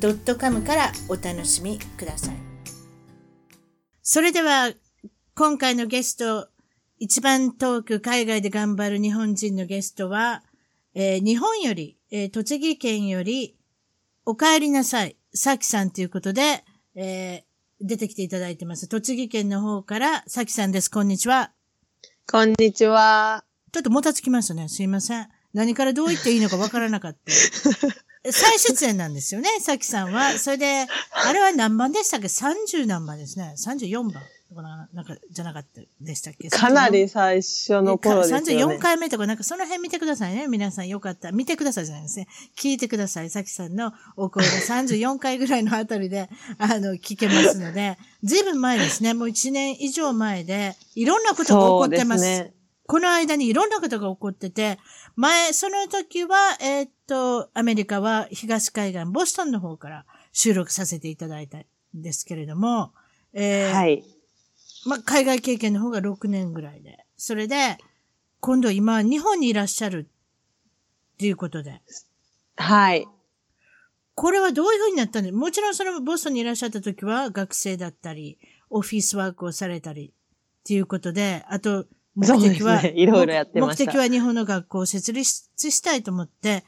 [0.00, 2.34] .com からお楽しみください
[4.02, 4.72] それでは
[5.34, 6.48] 今回のゲスト
[7.00, 10.42] 一番遠く海外で頑張る日本人のゲストは、
[10.94, 13.56] えー、日本より、えー、栃木県より、
[14.26, 16.64] お帰りなさい、さきさんということで、
[16.96, 18.88] えー、出てきていただいてます。
[18.88, 20.90] 栃木県の方から、さきさんです。
[20.90, 21.52] こんにちは。
[22.30, 23.44] こんにちは。
[23.72, 24.68] ちょっともたつきましたね。
[24.68, 25.28] すいません。
[25.54, 27.20] 何からどう言っていいのかわからなかった。
[28.32, 30.38] 再出演なんですよね、さきさんは。
[30.38, 33.54] それで、あれは何番でしたっけ ?30 何番ですね。
[33.56, 34.22] 34番。
[34.48, 36.48] とかな、なんか、じゃなかったでしたっけ？
[36.48, 38.76] かなり最初の頃ですよね。
[38.76, 40.46] 34回目とか、なんかその辺見てくださいね。
[40.48, 41.32] 皆さんよかった。
[41.32, 42.28] 見てくださいじゃないですね。
[42.56, 43.28] 聞いてください。
[43.28, 49.12] さきさんのお声が34回ぐらいのあたりで、あの、聞けますので、ずいぶん前ですね。
[49.12, 52.24] もう1年以上前で、いろんなことが起こってます。
[52.24, 52.54] ね、
[52.86, 54.78] この間にいろんなことが起こってて、
[55.18, 62.92] 前、その時は、えー、っと、アメリカは東海岸、ボストンの方から収録させていただいたんですけれども、
[63.32, 64.04] えー、はい。
[64.86, 67.04] まあ、海外経験の方が6年ぐらいで。
[67.16, 67.78] それで、
[68.38, 71.82] 今度今、日本にいらっしゃるっていうことで。
[72.56, 73.08] はい。
[74.14, 78.38] これはどういうふうになったんでもちろんそのボストンにいらっしゃった時は学生だったり、
[78.70, 80.12] オフィスワークをされたり
[80.60, 81.86] っていうことで、あと、
[82.18, 83.84] 目的は、ね、いろいろやってました。
[83.84, 86.64] 目的は日本の学校を設立したいと思って、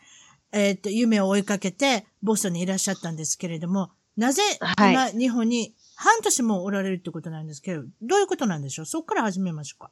[0.53, 4.43] えっ、ー、と、夢を追いかけて、ボストンにいらっしゃったんですけれども、なぜ
[4.79, 8.87] 今、日本に半年もおられるってことなんですけど、どういうことなんでしょう？
[8.87, 9.91] そこから始めましょうか。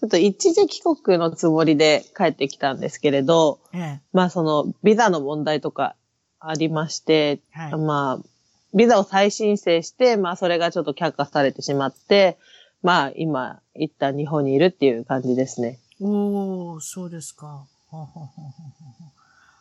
[0.00, 5.94] ちょっと一時帰国のつもりで帰ってきたんですけれど、ええ、まあそのビザの問題とか
[6.40, 8.26] ありまして、はい、まあ、
[8.74, 12.38] ビザを再申請して、まあそれがちょっと却下されてしまって、
[12.82, 15.78] まあ今、一旦日本にいるっていう感じですね。
[16.00, 17.66] おー、そうですか。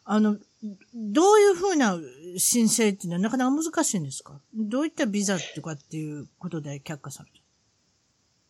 [0.05, 0.37] あの、
[0.95, 1.97] どういうふうな
[2.37, 4.39] 申請っていうのはなかなか難しいんですか？
[4.55, 7.41] どういったビザとかっていうことで却下される？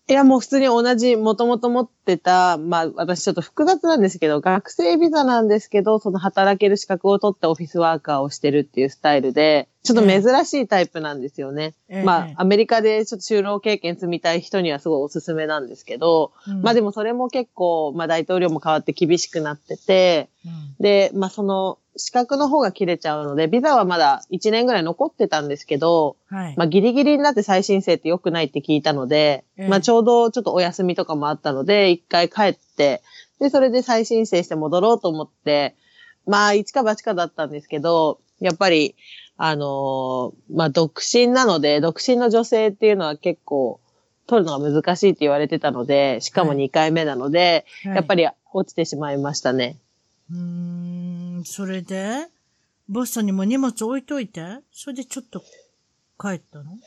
[0.08, 11.74] いや、もう普通に同じ、もともと持ってた、まあ私ちょっと複雑なんですけど、学生ビザなんですけど、その働ける資格を取ってオフィスワーカーをしてるっていうスタイルで、ちょっと珍しいタイプなんですよね。
[11.88, 33.02] えー、まあ、アメリカでちょっと就労経験積みたい人にはすごいおすすめなんですけど、うん、まあでもそれも結構、まあ大統領も変わって厳しくなってて、うん、で、まあその、資格の方が切れちゃうので、ビザはまだ1年ぐらい残ってたんですけど、はい、まあギリギリになって再申請って良くないって聞いたので、えー、まあちょうどちょっとお休みとかもあったので、一回帰って、
[33.40, 35.76] で、それで再申請して戻ろうと思って、
[36.26, 38.96] まあ一か八かだったんですけど、やっぱり、
[39.38, 43.80] あのー、まあ独身なので、独身の女性っていうのは結構、
[44.28, 49.78] 取るのが難しいって言われてたので、しかも2回目なので、はい、やっぱり落ちてしまいましたね。
[50.32, 50.38] うー
[51.42, 52.28] ん、それで、
[52.88, 54.42] ボストンにも荷物置いといて、
[54.72, 55.42] それでちょっと
[56.20, 56.78] 帰ったの？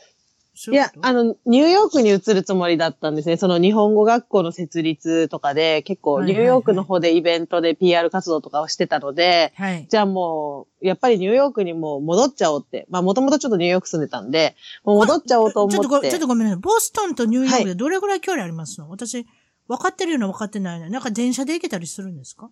[0.71, 3.37] いや、あの、ニューヨークに移るつもりだったんですね。
[3.37, 12.87] その日本語学校の設立とかで、結構ニューヨークの方でイベントで PR 活動とかをしてたので、はい、じゃあもう、やっぱりニューヨークにも戻っちゃおうって。
[12.89, 14.55] まあもともとちょっとニューヨーク住んでたんで、
[14.85, 15.77] もう戻っちゃおうと思って。
[15.77, 16.61] ちょっとちょっとごめんなさい。
[16.61, 19.27] ボストンとニューヨークでどれぐらい距離ありますの、はい、私、
[19.67, 20.89] 分かってるような分かってないの？
[20.89, 22.49] なんか電車で行けたりするんですか？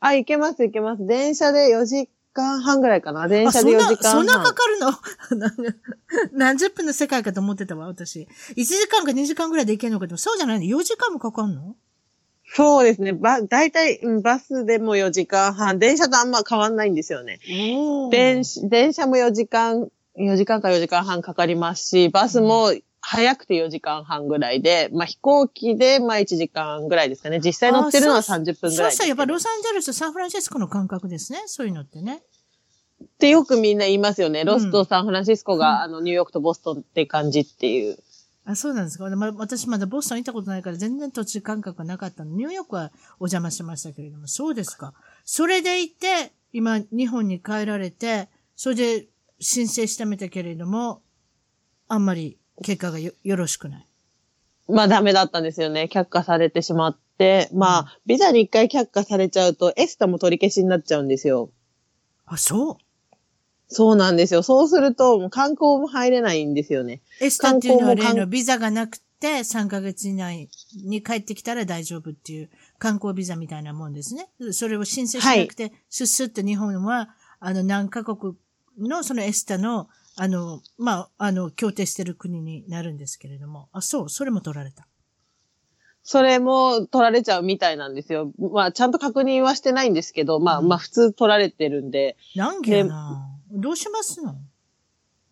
[0.00, 1.06] あ、行けます行けます。
[1.06, 3.28] 電車で4時間半ぐらいかな。
[3.28, 4.12] 電車で4時間半。
[4.12, 4.92] そんなかかるの？
[6.32, 8.28] 何十分の世界かと思ってたわ、私。
[8.56, 10.16] 1時間か2時間ぐらいで行けるのかと。
[10.16, 11.74] そうじゃないの ?4 時間もかかるの？
[12.48, 13.12] そうですね。
[13.12, 15.78] ば、大体、バスでも4時間半。
[15.80, 17.40] 電車とあんま変わんないんですよね。
[18.10, 22.72] 電電車も4時間、4時間か4時間半かかりますし、バスも
[23.08, 27.38] 早くて4時間半ぐらいで、まあ飛行機でまあ1時間ぐらいですかね。
[27.38, 31.44] 実際乗ってるのは30分ぐらいそうしたらやっぱロサンゼルス、サンフランシスコの感覚ですね。
[31.46, 32.24] そういうのってね。
[33.04, 34.44] ってよくみんな言いますよね。
[34.44, 37.96] ロスとサンフランシスコが、うん、あの、ニューヨークとボストンって感じっていう。
[38.44, 39.08] あ、そうなんですか。
[39.14, 42.32] ま、私まだボストン行ったことないから全然土地感覚がなかったの。
[42.32, 44.94] ニューヨークはお邪魔しましたけれども、そうですか。
[45.24, 49.06] それで行って、今、日本に帰られて、それで
[49.38, 51.02] 申請しためたけれども、
[51.86, 53.86] あんまり結果がよよろしくない。
[54.68, 55.88] まあダメだったんですよね。
[55.92, 57.48] 却下されてしまって。
[57.54, 61.50] まあ、ビザに一回却下されちゃうと、エスタも取り消しになっちゃうんですよ。
[62.26, 62.76] あ、そう？
[63.68, 64.42] そうなんですよ。
[64.42, 67.00] そうすると、もう観光も入れないんですよね。
[67.20, 70.48] エスタっていうのは例のビザがなくて3ヶ月以内
[70.84, 74.28] に帰ってきたら大丈夫っていう観光ビザみたいなもんですね。
[74.52, 77.08] それを申請しなくて、スッスッと日本は、
[77.40, 78.34] あの、何カ国
[78.78, 79.88] のそのエスタの、
[80.18, 83.68] あの、まあ、あの、協定してる国になるんですけれども。
[83.72, 84.88] あ、そう、それも取られた。
[86.02, 88.32] それも取られちゃうみたいなんですよ。
[88.38, 92.16] まあ、ちゃんと確認はしてないんですけど、まあ、うんまあ、普通取られてるんで。
[92.34, 93.28] 何件やな。
[93.52, 94.30] どうしますの？
[94.30, 94.34] あ、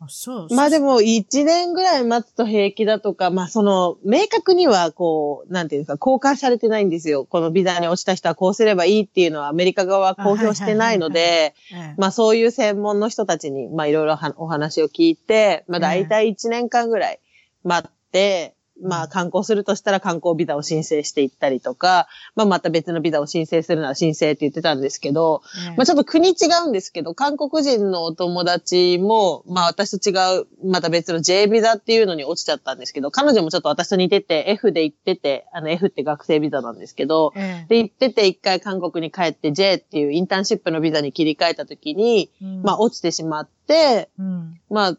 [0.08, 0.54] そう。
[0.54, 7.24] まあでも、1年ぐらい待つと平気だとか、まあその、明確にはこう、なんていうんですか、公開されてないんですよ。
[7.24, 17.20] このビザに落ちた人はこうすればいいっていうのはアメリカ側は公表してないのあで、ええまあそういう専門の人たちに、まあいろいろはお話を聞いて、まあ大体1年間ぐらい
[17.62, 26.34] 待って、まあ観光するとしたら観光ビザを申請していったりとか、まあまた別のビザを申請するなら申請って言ってたんですけど、ええまあちょっと国違
[26.64, 42.62] うんですけど、韓国人のお友達も、まあ私と違う、また別の J ビザっていうのに落ちちゃったんですけど、彼女もちょっと私と似てて、F で行ってて、あの F って学生ビザなんですけど、ええで行ってて一回韓国に帰って J っていうインターンシップのビザに切り替えた時に、うん。
[42.62, 44.60] まあ落ちてしまって、うん。
[44.70, 44.98] まあ、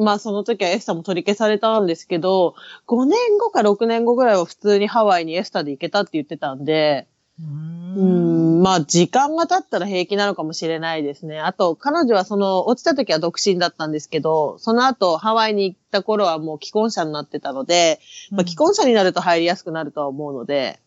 [0.00, 2.54] まあその時はエスタも取り消されたんですけど、
[2.86, 7.06] 5年後か6年後ぐらいは普通にハワイにエスタで行けたって言ってたんで、
[7.38, 11.40] うん、まあ時間が経ったら平気なのかもしれないですね。
[11.40, 18.00] あと、彼女はその、落ちた時は独身だったんですけど、その後ハワイに行った頃はもう既婚者になってたので、
[18.30, 20.78] まあ既婚者になると入りやすくなるとは思うので、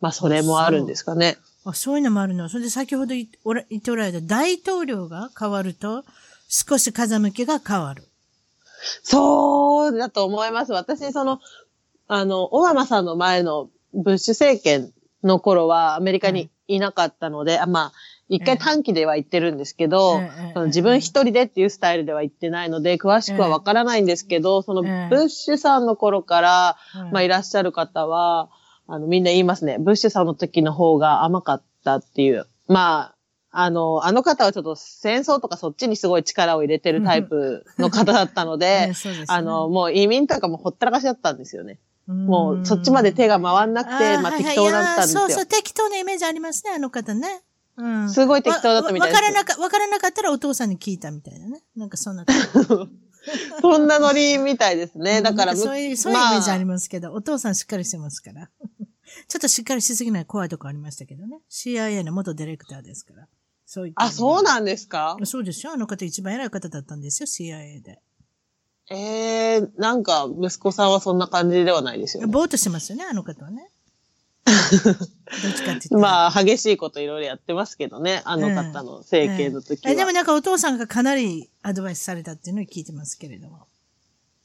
[0.00, 1.38] まあそれもあるんですかね。
[1.64, 2.48] あ、そういうのもあるの。
[2.48, 6.04] それで先ほど言おら言っておられた大統領が変わると、
[6.48, 8.04] 少し風向きが変わる。
[9.02, 10.72] そうだと思います。
[10.72, 11.40] 私、その、
[12.08, 14.92] あの、オバマさんの前のブッシュ政権
[15.22, 17.92] の頃はアメリカにいなかったので、あまあ、
[18.28, 28.50] 一回短期では行ってるんですけど、ええその自分一人でっていうスタイルでは行ってないので、詳しくはわからないんですけど、そのブええッシュさんの頃から、うんまあいらっしゃる方は、
[28.88, 29.78] あの、みんな言いますね。
[29.78, 32.46] ブッシュさんの時の方が甘かったっていう。
[32.68, 33.15] まあ、
[33.58, 41.78] あの、あの方はちょっと戦争とかそっちにすごい力を入れてるタイプの方だったので ね、あの、もう移民とかもほったらかしだったんですよね。
[42.06, 45.20] もうそっちまで手が回んなくて、まあ適当だったんですよ。
[45.20, 47.42] そうそう、適当なイメージありますね、あの方ね。
[47.78, 48.10] うん。
[48.10, 51.62] すごい適当だったみたいですわわからなか、わからなかったらお父さんに聞いたみたいなね。
[51.76, 52.26] なんかそんな。
[53.60, 55.22] そんなノリみたいですね。
[55.22, 58.50] だから、そういう、そういうイメージありますけど、お父さんしっかりしてますから。
[59.28, 61.40] ちょっとしっかりしすぎない怖いとこありましたけどね。
[61.50, 63.28] CIA の元ディレクターですから。
[63.66, 65.16] そういったあ、そうんなんですか？
[65.24, 65.72] そうですよ。
[65.72, 68.00] あの方一番偉い方だったんですよ、CIA で。
[68.88, 72.32] ええー、なんか、息子さんはそんな感じではないですよね。
[72.32, 73.68] ぼーっとしてますよね、あの方はね。
[74.46, 75.92] どっちかって。
[75.96, 78.22] まあ、激しいこといろいろやってますけどね。
[78.24, 79.90] あの方の政権の時は。
[79.90, 83.66] えでもなんかお父さんがかなりアドバイスされたっていうのを聞いてますけれども。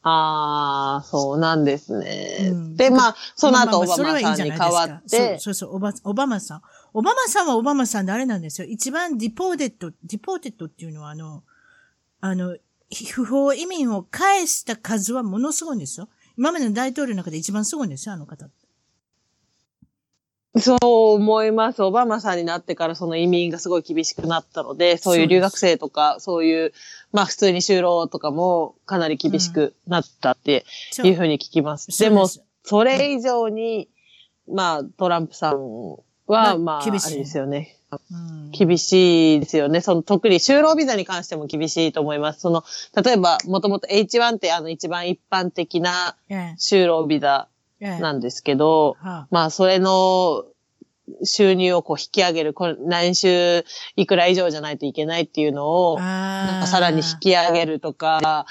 [0.02, 2.50] ああ、そうなんですね。
[2.52, 6.62] うんで、まあ、その後、オバマさんに変わって、そうそうそうオバ、オバマさん。
[6.94, 8.68] オバマさんはオバマさんであれなんですよ。
[8.68, 11.44] 一番 deported、deported っていうのはあの、
[12.20, 12.58] あの、
[13.14, 16.10] 不法移民を返した数はものすごいんですよ。
[16.38, 18.50] 今までの大統領の中で一番すごいんですよ、あの方。
[20.60, 21.82] そう思います。
[21.82, 26.74] オバマさんになってからその移民がすごい厳しくなったので、そういう留学生とか、そういう、
[27.14, 30.66] まあ普通に就労とかもかなり厳しくなったって
[31.06, 31.88] いうふうに聞きます。
[31.92, 33.90] そうでも、すそれ以上に、
[34.52, 36.00] まあトランプさん
[36.32, 37.78] は、ままあ、厳しいですよね。
[37.92, 39.82] うん厳しいですよね。
[39.82, 42.42] その、特に就労ビザに関しても厳しいと思います。
[42.42, 42.64] その、
[43.04, 47.48] 例えば、もともと H1 ってあの一番一般的なええ就労ビザ
[47.82, 50.46] ええなんですけど、はまあ、それの
[51.24, 58.46] 収入をこう引き上げる、これ年収いくら以上じゃないといけないっていうのを、さらに引き上げるとか、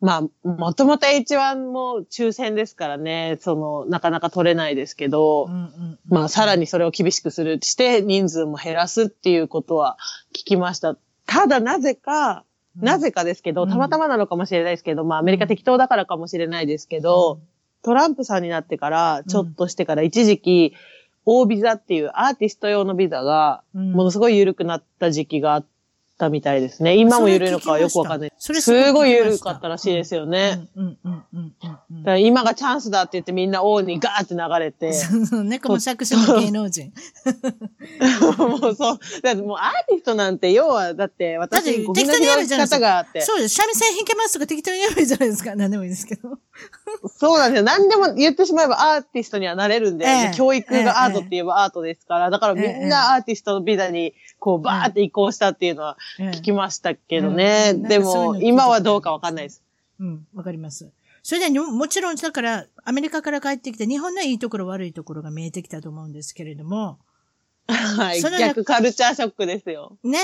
[0.00, 9.98] まあ、もともと H1 も抽選ですからね、その、なかなか取れないですけど、うんうんまあ、さらにそれを厳しくする、して、人数も減らすっていうことは
[10.30, 10.96] 聞きました。
[11.26, 12.44] ただ、なぜか、
[12.76, 13.68] なぜかですけど、うん。
[13.68, 17.40] たまたまなのかもしれないですけど、まあ、アメリカ適当だからかもしれないですけど、
[17.82, 20.74] トランプさんになってから、ちょっとしてから一時期、
[21.24, 23.92] 大ビザっていうアーティスト用のビザが、うん。
[23.92, 25.66] ものすごい緩くなった時期があっ
[26.18, 26.96] たみたいですね。
[26.96, 28.32] 今も緩いのかはよくわかんない。
[28.38, 30.68] それすごい緩かったらしいですよね。
[32.18, 34.92] 今がチャンスだって言ってみんな王にガーって流れて。
[34.92, 36.92] そうそう猫も作詞の芸能人。
[38.36, 38.98] もうそう。
[39.22, 42.76] だってもうアーティストなんて、要は、だって私、ゴミ適の拾い当にやるじゃないですか。
[42.76, 43.20] 方があって。
[43.20, 43.54] そうです。
[43.54, 45.54] 三味線弾けますとか適当にやるじゃないですか。
[45.54, 46.38] 何でもいいですけど。
[47.06, 47.64] そうなんですよ。
[47.64, 57.72] 何でも言ってしまえばアーティストにはなれるんで、ええで教育がアートって言えばアートですから、だからみんなアーティストのビザに、こう、バーって移行したっていうのは聞きましたけどね。
[57.74, 59.62] うんうんでも、今はどうかわかんないです。
[59.98, 60.90] うん、わかります。
[61.22, 66.98] それでにも、もちろん、だから、アメリカから帰ってきて、日本のいいところ悪いところが見えてきたと思うんですけれども、
[67.66, 68.20] はい。
[68.20, 69.98] その逆カルチャーショックですよ。
[70.02, 70.18] ね。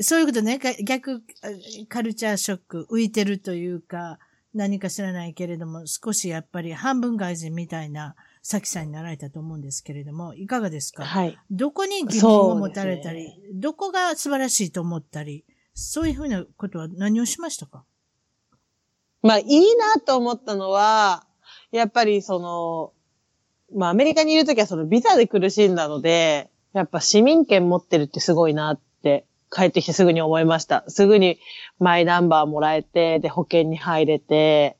[0.00, 1.48] そういうことね、が逆あ
[1.88, 4.18] カルチャーショック、浮いてるというか、
[4.54, 11.04] 何か知らないけれども、少しやっぱり半分外人みたいな、さきさんになられたと思うんですけれども、いかがですか？
[11.04, 11.38] はい。
[11.50, 15.44] どこに疑問を持たれたり、どこが素晴らしいと思ったり、
[15.74, 17.84] そういうふうなことは何をしましたか？
[19.22, 21.26] まあ、いいなと思ったのは、
[21.70, 22.92] やっぱりその、
[23.78, 30.84] まあ、アメリカにいるときはそのビザで苦しんだので、やっぱ市民権持ってるってすごいなって、帰ってきてすぐに思いました。
[30.88, 31.38] すぐに
[31.78, 34.78] マイナンバーもらえて、で、保険に入れて、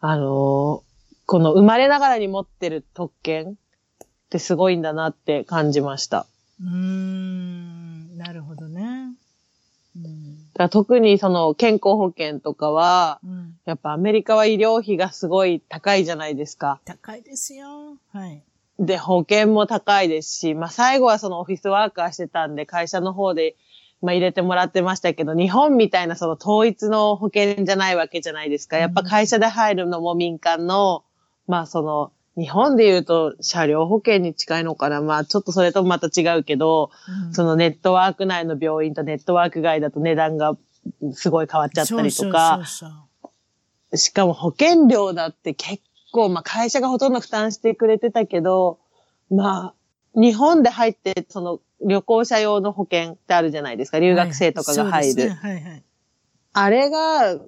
[0.00, 0.91] あのー
[1.26, 6.26] この生まれながらに持ってる特権ってすごいんだなって感じました。
[6.60, 9.14] うーん、なるほどね。
[9.96, 10.52] うん。
[10.54, 13.58] だ特にその健康保険とかは、うん。
[13.64, 16.80] やっぱアメリカは医療費がすごい高いじゃないですか。
[16.84, 17.96] 高いですよ。
[18.12, 18.42] はい。
[18.78, 23.56] で、保険も高いですし、まあ最後はそのオフィスワーカーしてたんで、会社の方で、
[24.00, 28.78] まあ入れてもらってましたけど、日本みたいなその統一の保険じゃないわけじゃないですか。
[28.78, 31.04] やっぱ会社で入るのも民間の、
[31.52, 35.02] まあその、日本で言うと車両保険に近いのかな。
[35.02, 36.90] まあちょっとそれともまた違うけど、
[37.26, 40.56] うんそのネットワーク内の病院とネットワーク外だと値段が
[41.12, 42.62] すごい変わっちゃったりとか、
[43.94, 48.78] しかも保険料だって結構、まあ会社がほとんど負担してくれてたけど、
[49.30, 49.74] ま
[50.14, 53.98] あ、日本で入って、その旅行者用の保険ってあるじゃないですか。
[53.98, 54.94] 留学生とかが入る。
[54.94, 55.82] はいそうですねはいはい。
[56.54, 57.38] あれが、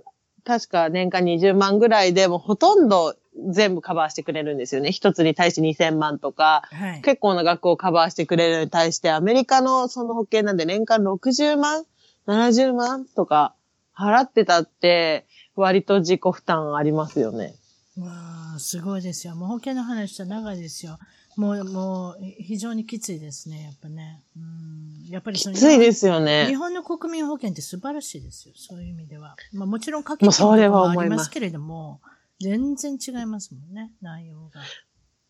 [0.45, 3.17] 確か年間20万ぐらいでもうほとんど
[3.51, 4.93] 全部カバーしてくれるんですよね。
[4.93, 7.03] 一つに対して2000万とか、はい。
[7.03, 11.85] 結構な額をカバーしてくれるのに対して、アメリカのその保険なんで年間60万
[12.27, 13.55] ?70 万とか
[13.97, 15.27] 払ってたって、
[15.57, 17.55] 割と自己負担ありますよね。
[17.99, 19.37] わあ、すごいですよ。
[19.37, 20.99] もう保険の話したら長いですよ。
[21.37, 24.23] もう、もう、非常にきついですね、やっぱね。
[24.37, 25.11] うん。
[25.11, 26.55] やっぱりそのきついですよ日ね。
[26.57, 28.55] 本の国民保険って素晴らしいですよ。
[28.57, 29.37] そういう意味では。
[29.53, 32.01] まあもちろん掛けもうそれはもありますけれども、
[32.45, 34.61] 全然違いますもんね、内容が。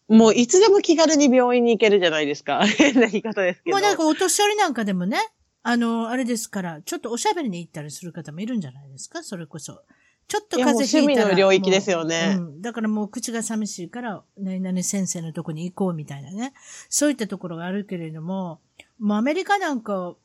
[0.08, 2.66] もういつでも気軽に病院に行けるじゃないですか。
[2.66, 3.76] 変な言い方ですけど。
[3.76, 5.18] もうなんかお年寄りなんかでもね、
[5.62, 9.82] あの、あれですから、ちょっとおしゃべりに行ったりする方もいるんじゃないですかそれこそ。
[10.26, 11.26] ちょっと風邪ひいたら。
[11.26, 12.62] 趣味の領域ですよねうん。
[12.62, 16.52] だからもう口が寂しいから、何々先生のとこに行こうみたいなね。
[16.88, 18.60] そういったところがあるけれども、
[18.98, 20.16] もうアメリカなんか、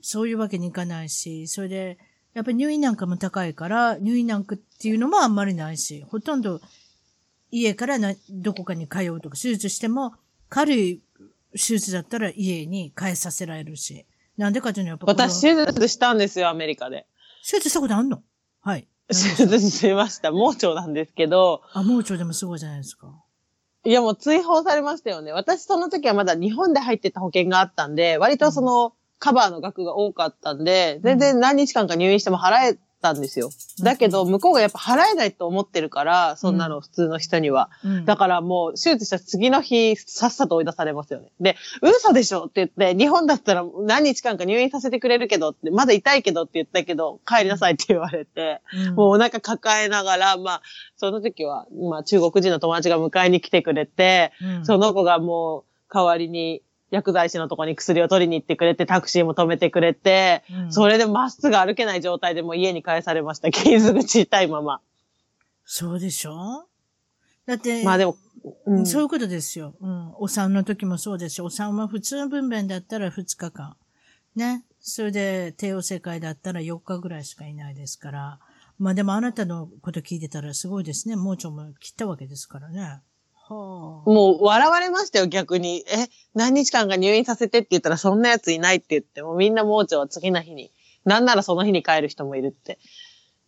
[0.00, 1.98] そういうわけにいかないし、それで、
[2.36, 6.60] やっぱり入院なんかも高いから、入院なんかっていうのもあんまりないし、ほとんど
[7.50, 10.12] 家からなどこかに通うとか、手術しても、
[10.50, 11.00] 軽い
[11.52, 14.04] 手術だったら家に帰させられるし。
[14.36, 17.06] なんでかというのはやっぱ私、手術したんですよ、アメリカで。
[17.42, 18.22] 手術したことあんの？
[18.60, 18.86] はい。
[19.08, 19.14] 手
[19.46, 20.30] 術しました。
[20.30, 23.14] 盲腸なんですけど、あ、盲腸でもすごいじゃないですか。
[23.84, 25.32] いやもう追放されましたよね。
[25.32, 33.50] 私その時はまだ日本で入ってた保険があったんで、割とそのカバーの額が多かったんで、全然何日間か入院しても払えたんですよ。
[33.82, 37.70] だけど、向こうがやっぱ払えないと思ってるから、そんなの普通の人には。
[37.84, 38.04] うん。
[38.04, 41.30] だからもう手術した次の日、さっさと追い出されますよね。
[41.40, 50.62] で、嘘でしょって言って、日本だったら何日間か入院させてくれるけどって、まだ痛いけどって言ったけど、帰りなさいって言われて、うんもうお腹抱えながら、まあ、
[50.96, 63.50] その時は、まあ中国人の友達が迎えに来てくれて、うんその子がもう代わりに薬剤師のとこに薬を取りに行ってくれて、タクシーも止めてくれて、うんそれでまっすぐ歩けない状態でもう家に帰されました。
[63.50, 64.80] 傷口痛いまま。
[65.64, 66.66] そうでしょ？
[67.46, 68.16] だって、まあでも、
[68.66, 69.74] うんそういうことですよ。
[69.80, 70.12] うん。
[70.18, 73.76] お産の時もそうですし、お産は普通分娩だったら2日間。
[74.36, 74.64] ね。
[74.80, 78.38] それで、帝王切開だったら4日ぐらいしかいないですから。
[78.78, 81.16] まあでもあなたのこと聞いてたらすごいですね。
[81.16, 83.00] 盲腸も切ったわけですからね。
[83.48, 84.10] はあ。
[84.10, 85.84] もう笑われましたよ、逆に。
[85.88, 90.72] え、何日間か入院させてって言ったらそんなやついないって言って、もうみんな盲腸は次の日に、
[91.04, 92.78] なんならその日に帰る人もいるって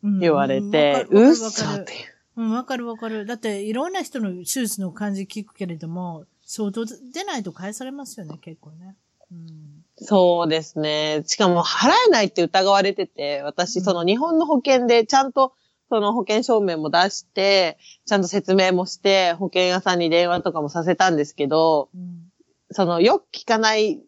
[0.03, 2.19] うん言われて、うっそっていう。
[2.37, 3.27] うん、わかるわかる。
[3.27, 8.97] だって、いろんな人の手術の感じ聞くけれども、相当出ないと返されますよね、結構ね。
[9.33, 9.85] うん。
[9.97, 11.25] そうですね。
[11.27, 15.53] しかも払えないって疑われてて、私、その日本の保険でちゃんと
[15.91, 22.25] その保険証明も出して、ちゃんと説明もして、保険屋さんに電話とかもさせたんですけど、うん
[22.71, 24.03] その、よく聞かない、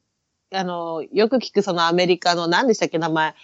[0.53, 3.35] あの、よく聞くそのアメリカの、何でしたっけ、名前？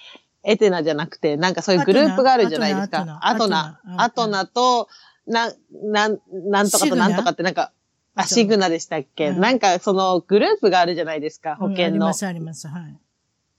[0.42, 3.18] エテナじゃなくて、なんかそういうグループがあるじゃないですか。
[3.22, 3.80] アトナ。
[3.84, 4.88] ナアアトトナナと、
[5.26, 7.72] な、なん、なんとかとなんとかってなんか、
[8.14, 11.76] あ、シグナでしたっけ、うんなんかそのグループがあるじゃないですか、保険の。
[11.76, 12.68] うんあります、あります。
[12.68, 12.98] はい。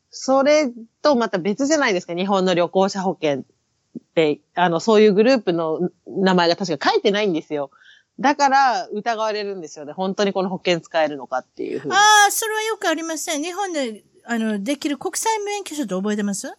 [0.10, 3.43] それとまた別じゃないですか、日本の旅行者保険っ
[3.99, 7.71] て、あの、そういうグループの名前が確か書いてないんですよ。
[8.19, 9.93] だから疑われるんですよね。
[9.93, 11.93] 本当にこの保険使えるのかっていうふうに。
[11.93, 13.43] ああ、それはよくありません。
[13.43, 16.51] 日本で、あの、できる国際免許証って覚えてます？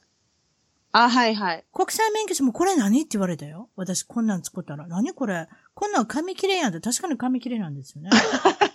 [0.92, 1.64] あ、はいはい。
[1.72, 3.68] 国際免許証もこれ何って言われたよ。
[3.76, 4.86] 私こんなん作ったら。
[4.86, 5.48] 何これ？
[5.74, 6.80] こんなん紙切れやんって。
[6.80, 8.10] 確かに紙切れなんですよね。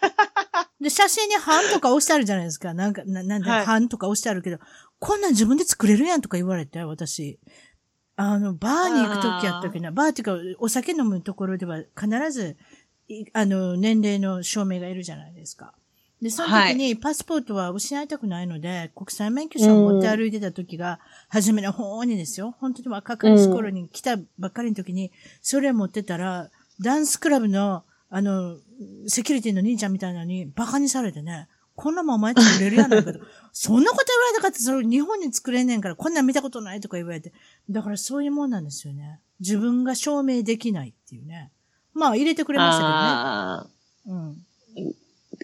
[0.80, 2.74] で、写真に版とか押してあるじゃないですか。
[2.74, 4.60] なんか、ななんで、はい版とか押してあるけど、
[5.00, 7.40] こんなん自分で作れるやんとか言われて、私。
[8.16, 9.92] あの、バーに行くときやったっけな。
[9.92, 12.58] バーっていうか、お酒飲むところでは必ず、
[13.08, 15.74] いあの、年齢の証明がいるじゃないですか。
[16.22, 22.56] で、その時にパスポートは失いたくないので、国際免許証を持って歩いてた時が、初めの方にですよ。
[22.60, 26.50] 本当に若かりし頃に来たばっかりの時に、それを持ってたら、
[26.82, 28.58] ダンスクラブの、あの、
[29.08, 33.20] セキュリティの兄ちゃんみたいなのにバカにされてね、こんなもんお前作れるやないかと。
[33.52, 37.34] そんなこと言われたかって、それ日本に作れんねんから、こんなん見たことないとか言われて。
[37.70, 39.20] だからそういうもんなんですよね。
[39.40, 41.52] 自分が証明できないっていうね。
[41.94, 43.68] まあ入れてくれましたあ
[44.04, 44.24] けどね。
[44.78, 44.90] うん。
[44.90, 44.94] ー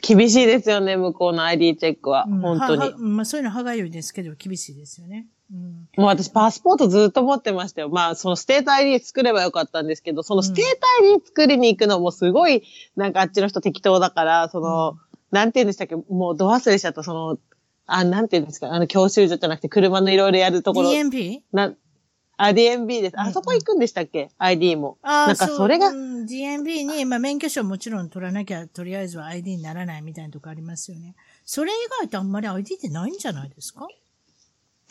[0.01, 2.25] 厳しいですよね、向こうの ID チェックは。
[2.27, 2.93] うん本当に。
[2.97, 5.27] まあそういうのはがゆいですけど、厳しいですよね。
[5.51, 5.89] うん。
[5.97, 7.89] もう私パスポートずっと持ってましたよ。
[7.89, 10.65] まあ、そのステート ID 作ればよかったんですけど、そのステー
[11.01, 12.63] ト ID 作りに行くのもすごい、
[12.95, 14.97] なんかあっちの人適当だから、その、
[15.31, 17.37] なんて言うんでしたっけ、もうド忘れしちゃった、その、
[17.85, 20.89] あ、なんて言うんですか、あの、教習所じゃなくて車のいろいろやるところ。
[20.89, 21.39] DMV?
[21.51, 21.73] な、
[22.37, 23.13] あ、 DMV です。
[23.13, 24.97] うんあそこ行くんでしたっけ ?ID も。
[25.01, 31.15] ああ、なんかそれがう、ん DMV に、まあ免許証もちろん取らなきゃ、とりあえずは ID にならないみたいなとこありますよね。
[31.43, 33.87] それ以外ってあんまり ID ってないんじゃないですか？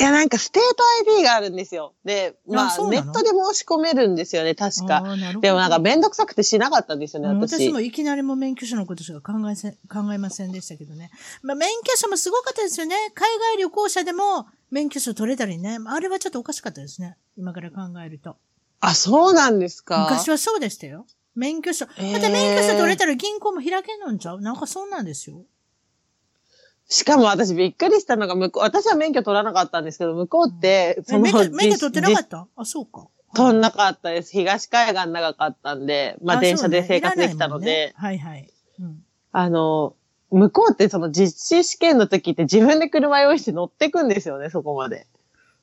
[0.00, 0.62] いや、なんかステー
[1.06, 1.92] ト ID があるんですよ。
[2.04, 5.02] で、まあ、ネットで申し込めるんですよね、確か。
[5.40, 7.54] でもなんかめんどくさくてしなかったんですよね、うん私。
[7.54, 11.10] 私もいきなりも免許証のことしか考えせ、考えませんでしたけどね。
[11.42, 12.94] まあ、免許証もすごかったですよね。
[13.14, 15.78] 海外旅行者でも免許証取れたりね。
[15.86, 17.16] あれはちょっとおかしかったですね。
[17.36, 18.36] 今から考えると。
[18.80, 20.06] あ、そうなんですか？
[20.10, 21.06] 昔はそうでしたよ。
[21.34, 21.86] 免許証。
[21.86, 24.40] だえーって免許証取れたら銀行も開けんのんちゃう？
[24.40, 25.42] なんかそうなんですよ。
[26.88, 32.46] しかも私びっくりしたのが、向こう、私は免許取らなかったんですけど、向こうって、えその、免許、免許取ってなかじった？
[32.56, 33.08] あ、そうか。
[33.34, 34.32] 取んなかったです。
[34.32, 38.50] 東海岸長かったんで、まあ電車で生活できたので、もんねはいはい。
[38.80, 39.04] うん。
[39.32, 39.94] あの、
[40.30, 45.06] 向こうってその実施試験の時って自分で車用意して乗ってくんですよね、そこまで。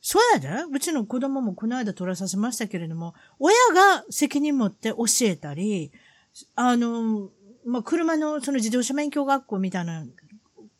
[0.01, 0.63] そうやで。
[0.71, 5.91] うちの子供もこの間取らさせましたけれども、親が責任持って教えたり、
[6.55, 7.29] あの、
[7.65, 10.03] まあ、車のその自動車免許学校みたいな、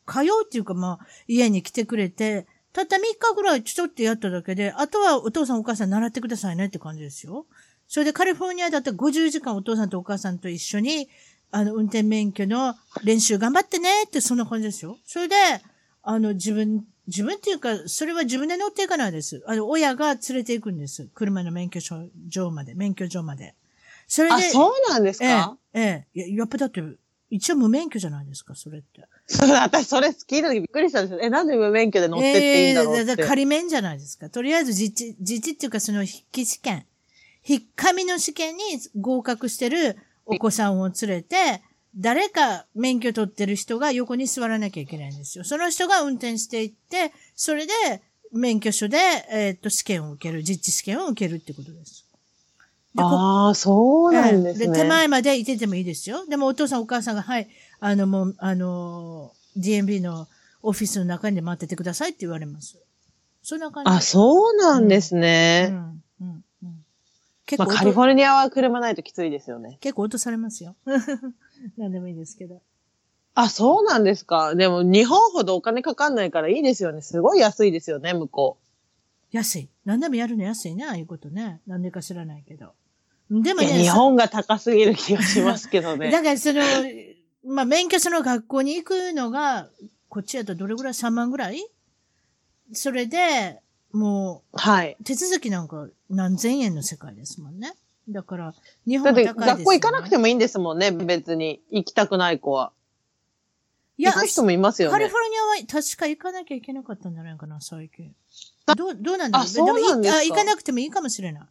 [0.07, 7.45] 通うっていうかまあ、家に来てくれて、たった3日ぐらいちょっとやっただけで、あとはお父さんお母さん習ってくださいねって感じですよ。
[7.87, 11.07] それでカリフォルニアだったら50時間お父さんとお母さんと一緒に、
[11.51, 14.97] あの、運転免許の練習頑張ってねってそんな感じですよ。
[15.05, 15.35] それで、
[16.03, 19.41] あの、自分、自分っていうか、それは自分で乗っていかないです。
[19.47, 21.07] あの、親が連れて行くんです。
[21.13, 23.55] 車の免許証場まで、免許場まで。
[24.07, 26.83] それで、あ、そうなんですええか、、ええ、いややっぱだって、
[27.29, 29.07] 一応無免許じゃないですか、それって。
[29.27, 31.19] そ う私それ聞いた時びっくりしたんですよ。
[31.21, 33.07] え、なんで無免許で乗ってっていいんだろうええって。
[33.07, 34.29] だから仮免じゃないですか。
[34.29, 36.85] とりあえず実地、実地っていうかその筆記試験。
[37.45, 38.63] 筆紙の試験に
[38.99, 41.61] 合格してるお子さんを連れて、
[41.95, 45.43] 誰か免許取ってる人が横に座らなきゃいけないんですよ。
[45.43, 47.73] その人が運転していって、それで
[48.31, 48.97] 免許証で、
[49.31, 52.05] えーっと、試験を受ける、実地試験を受けるってことです。
[52.95, 54.65] でこああ、そうなんですね。
[54.67, 56.25] ええ手前までいててもいいですよ。
[56.25, 57.47] でもお父さんお母さんが、はい、
[57.79, 60.27] あの、もう、あの、DMB の
[60.61, 62.79] オフィスの中に待っててくださいって言われます。
[63.41, 63.91] そんな感じ。
[63.91, 65.67] あ、そうなんですうね。
[65.67, 66.01] ん。
[66.21, 66.43] うん。
[66.63, 66.85] うん。
[67.45, 69.77] 結まあ、構音、カリフォルニアは車ないときついですよね。
[69.81, 70.75] 結構落とされますよ。
[71.77, 72.61] なんでもいいですけど。
[73.35, 74.55] あ、そうなんですか。
[74.55, 77.01] でも、日本ほどお金かかんないからいいですよね。
[77.01, 78.57] すごい安いですよね、向こ
[79.31, 79.69] 安い。
[79.83, 81.61] 何でもやるの安いね、ああいうことね。
[81.67, 82.73] なんでか知らないけど。
[83.29, 83.55] でう。
[83.55, 86.09] もね、日本が高すぎる気がしますけどね。
[86.11, 86.61] だからその、
[87.45, 89.69] まあ、免許証の学校に行くのが、
[90.09, 91.65] こっちやとどれぐらい ?3 万ぐらい？
[92.73, 93.59] それで、
[93.91, 94.97] もはい。
[94.99, 97.73] う、手続きなんか何千円の世界ですもんね。
[98.09, 98.53] だから、
[98.87, 99.47] 日本は高いですよ、ね。
[99.47, 101.61] 学校行かなくてもいいんですもんね、別に。
[101.71, 102.71] 行きたくない子は。
[103.97, 105.17] いや行く人もいますよねカリフォ。
[105.17, 108.13] ルニアは確か行かなきゃいけなかったんじゃないかな、最近。
[108.75, 109.45] どう、どうなんだろう？
[109.45, 110.23] あそうなんですか？
[110.23, 111.43] 行かなくてもいいかもしれない。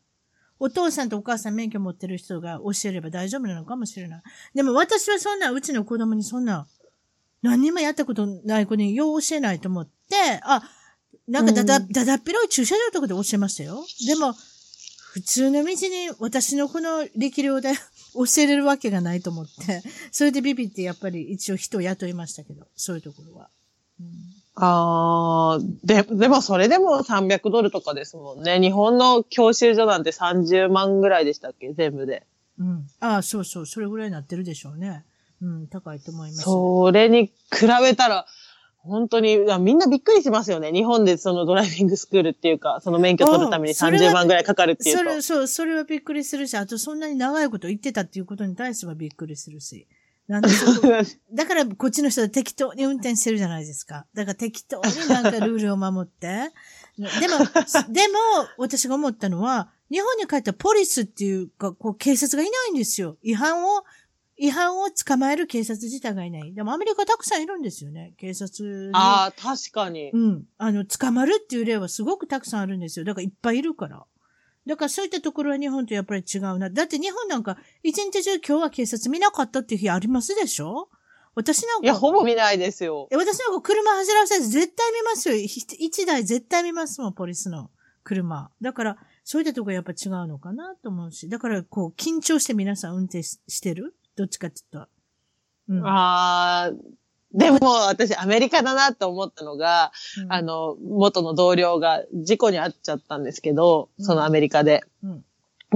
[0.58, 4.22] お父さんとお母さん免許持ってる人が教えれば大丈夫なのかもしれない。
[4.54, 6.66] でも私はそんな、うちの子供にそんな、
[7.42, 9.90] 何にもやったことない子によう教えないと思って、
[10.42, 10.62] あ、
[11.28, 13.84] なんかだだ、だだっ広い駐車場とかで教えましたよ。
[14.06, 14.34] でも、
[15.12, 17.72] 普通の道に私のこの力量で
[18.14, 23.48] 教えれるわけがないと思って、それでビビってやっぱり一応人を雇いましたけど、そういうところは。
[24.00, 24.06] うん、
[24.56, 28.60] ああ、で、でもそれでも300ドルとかですもんね。
[28.60, 31.72] 日本の教習所なんて30万ぐらいでしたっけ？
[31.72, 32.24] 全部で。
[32.58, 32.86] うん。
[33.00, 33.66] ああ、そうそう。
[33.66, 35.04] それぐらいになってるでしょうね。
[35.42, 36.42] うん、高いと思います。
[36.42, 37.32] それに比
[37.82, 38.26] べたら、
[38.78, 40.70] 本当に、みんなびっくりしますよね。
[40.70, 45.02] 日本でそのドライビングスクールっていうか、その免許取るために30万ぐらいかかるっていうと。
[45.02, 49.88] それ、そう、それはびっくりするし、あとそんなに長いこと言ってたっていうことに対してはびっくりするし。
[50.26, 50.48] なんで
[51.32, 54.06] だからこっちの人は適当に運転してるじゃないですか。
[54.14, 56.50] だから適当になんかルールを守って。
[56.96, 57.38] でも、
[57.92, 58.18] でも、
[58.56, 63.18] 私が思ったのは、日本に帰ったポリスっていうか、こう、警察がいないんですよ。
[63.22, 63.84] 違反を
[64.36, 66.54] 違反を捕まえる警察自体がいない。
[66.54, 70.10] でもアメリカたくさんいるんですよね、警察ああ、確かに。
[70.12, 70.44] うん。
[70.58, 73.04] あの、捕まるっていう例はすごくたくさんあるんですよ。
[73.04, 74.04] だからいっぱいいるから。
[74.66, 76.70] だからそういったところは日本とやっぱり違うな。
[76.70, 80.88] だって日本なんか一日中今日は警察見なかったっていう日ありますでしょ？
[81.36, 81.84] 私なんか。
[81.84, 83.08] いや、ほぼ見ないですよ。
[83.10, 85.34] 私なんか車走らせて絶対見ますよ。
[85.36, 87.70] 一台絶対見ますもん、ポリスの
[88.04, 88.50] 車。
[88.60, 91.28] だから、そういったところやっぱ違うのかなと思うし。
[91.28, 93.96] だから、こう、緊張して皆さん運転してる？
[94.14, 94.88] どっちかって言った
[95.66, 96.72] うん、ああ、
[97.34, 99.92] でも私アメリカだなと思ったのが、
[100.22, 104.84] うん、あの、元の同僚が事故に遭っちゃったんですけど、そのアメリカで。
[105.02, 105.24] うん、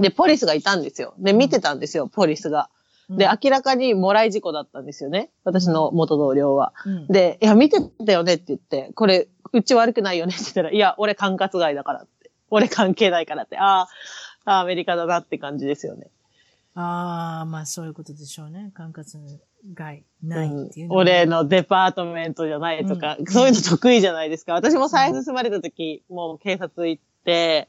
[0.00, 1.14] で、ポリスがいたんですよ。
[1.18, 2.70] で、見てたんですよ、ポリスが。
[3.10, 5.30] で、明らかにもらい事故だったんですよね。
[5.42, 6.74] 私の元同僚は。
[7.08, 12.30] で、いや、見てたよねって言って、これ、うち悪くないよねって言ったら、いや、俺管轄外だからって。
[12.50, 13.58] 俺関係ないからって。
[13.58, 13.88] あ
[14.44, 16.08] あ、アメリカだなって感じですよね。
[16.74, 18.70] ああ、まあそういうことでしょうね。
[18.74, 19.18] 管轄
[19.74, 24.54] 外ないっていう、うん、俺のデパートメントじゃないとか、うん、そういうの得意じゃないですか。
[24.54, 27.68] 私も財布盗まれた時、うん、もう警察行って、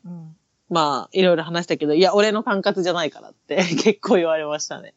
[0.70, 4.94] まあ、いろいろ話したけど、いや、俺の管轄じゃないからって 結構言われましたね。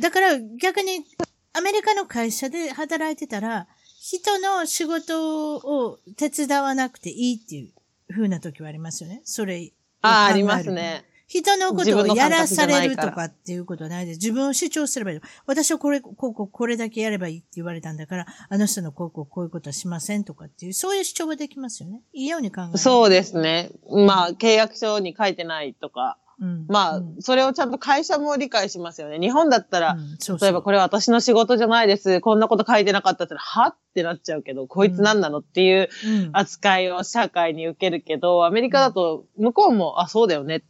[0.00, 1.04] だから逆に、
[1.52, 3.66] アメリカの会社で働いてたら、
[4.00, 7.72] 人の仕事を手伝わなくていいっていう
[8.10, 9.20] 風な時はありますよね。
[9.24, 9.72] それ。
[10.02, 11.04] ああ、ありますね。
[11.28, 14.16] 人のことをやらされるとかっていうことはないです。
[14.16, 15.20] 自分を主張すればいい。
[15.46, 22.00] 私はこれ、こう、こう、これだけやればいいって言われたんだから、あの人のこう、こう、こういうことはしませんとかっていう、そういう主張ができますよね。
[22.14, 22.78] いいように考える。
[22.78, 23.70] そうですね。
[23.90, 26.16] まあ、契約書に書いてないとか。
[26.40, 29.18] うん、まあ、うん、それをちゃんと会社も理解しますよね。
[29.18, 32.20] 日本だったら、うん、そうそう例えばこれは私の仕事じゃないです。
[32.20, 35.88] こんなこと書いてなかったってはってなっちゃうけど、こいつ何なのっていう
[36.32, 40.62] 扱いを社会に受けるけど、アメリカだと向こうも、あ、そうだよねっ、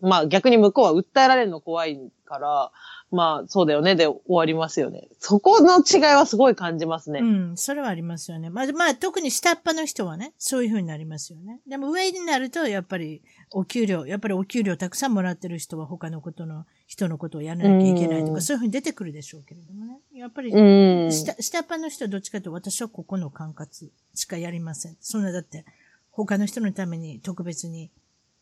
[0.00, 2.72] まあ逆に向こうは訴えられるの怖いから、
[3.10, 5.08] まあそうだよねで終わりますよね。
[5.18, 7.20] そこの違いはすごい感じますね。
[7.20, 8.50] うん、それはありますよね。
[8.50, 11.60] まあ、まあ特に下っ端の人はね、そういう風になりますよね。
[11.66, 19.98] でも上になるとやっぱりお給料、やっぱりお給料たくさんもらってる人は他のことの、人のことをやらなきゃいけないとか、そういう風に出てくるでしょうけれどもね。
[20.12, 24.96] やっぱり下、下っ端の人はどっちかと私はここの管轄しかやりません。
[25.00, 25.64] そんなだって
[26.10, 27.90] 他の人のために特別に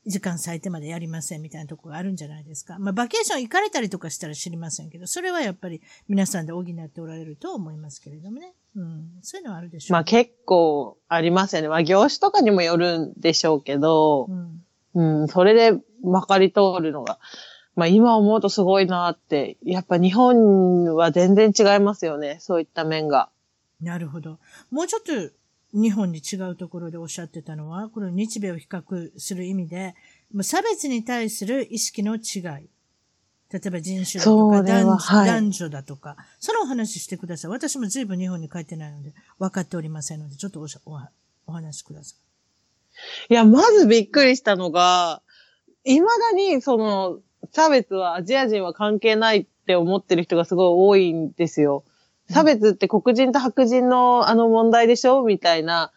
[0.07, 2.79] 時間割いてまでやりませんみたいなところがあるんじゃないですか。
[2.79, 8.55] まあ、バケーション行かれたりとかしたら知りませんけど、それはやっぱり皆さんで補っておられると思いますけれどもね。
[8.77, 9.11] うん。
[9.23, 11.69] そういうのはあるでしょう、まあ結構ありますよね。
[11.69, 14.29] まあ業種とかにもよるんでしょうけど、
[14.95, 17.19] うん、うん、それでまかり通るのが、
[17.75, 22.39] まあ今思うとすごいなって、やっぱ日本は全然違いますよね。
[22.41, 23.29] そういった面が。
[23.81, 24.39] なるほど。
[24.71, 25.13] もうちょっと
[25.73, 29.95] 日本に違うところでおっしゃってたのは、これ日米を比較する意味で、
[30.43, 32.69] 差別に対する意識の違い。
[33.49, 37.51] 例えば人種だとか男,、はい、男女だとか、そのお話してください。
[37.51, 41.01] 私も随分日本に帰ってないので、分かっておりませんので、ちょっとおお
[41.47, 42.17] お話しくださ
[43.29, 43.33] い。
[43.33, 45.23] いや、まずびっくりしたのが、
[45.85, 47.21] 未だにその
[47.53, 51.85] 差別はアジア人は関係ないって思ってる人がすごい多いんですよ。
[52.31, 55.23] 差別って黒人と白人のあの問題でしょ？
[55.23, 55.93] みたいな、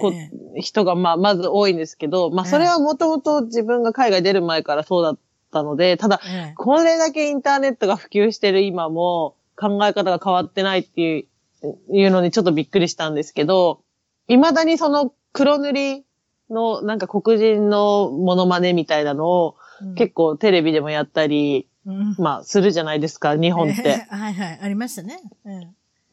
[0.00, 0.12] こ
[0.56, 5.18] 人がまあまず多いんですけど、まあそれはもともと自分が海外出る前からそうだっ
[5.52, 6.20] たので、ただ、
[6.56, 11.24] これだけインターネットが普及してる今も考え方が変わってないっていう
[11.90, 13.82] いうのにちょっとびっくりしたんですけど、
[14.28, 16.04] 未だにその黒塗り
[16.50, 19.56] のなんか黒人のモノマネみたいなのを、
[19.96, 24.06] 結構テレビでもやったり、うん、まあ、するじゃないですか、日本って。
[24.10, 25.20] はいはい、ありましたね。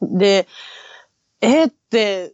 [0.00, 0.48] うん、で、
[1.42, 2.32] えー、って、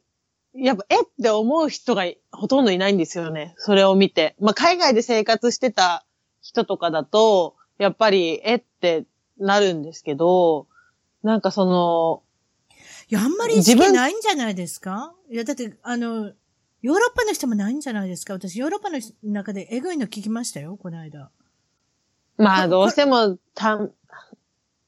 [0.55, 3.55] やっぱ、えって思う人がほとんどいないんですよね。
[3.57, 4.37] それを見て。
[4.38, 6.05] まあ、海外で生活してた
[6.40, 9.07] 人とかだと、やっぱり、えって
[9.38, 10.68] なるんですけど、
[11.24, 12.22] なんかその、
[13.09, 15.14] いや、あんまり意識ないんじゃないですか？
[15.31, 16.33] いや、だって、あの、
[16.81, 18.35] ヨーロッパの人もないんじゃないですか？
[18.35, 21.31] 私、ヨーロッパの中でエグいの聞きましたよ、この間。
[22.37, 23.92] まあ、どうしても、たん、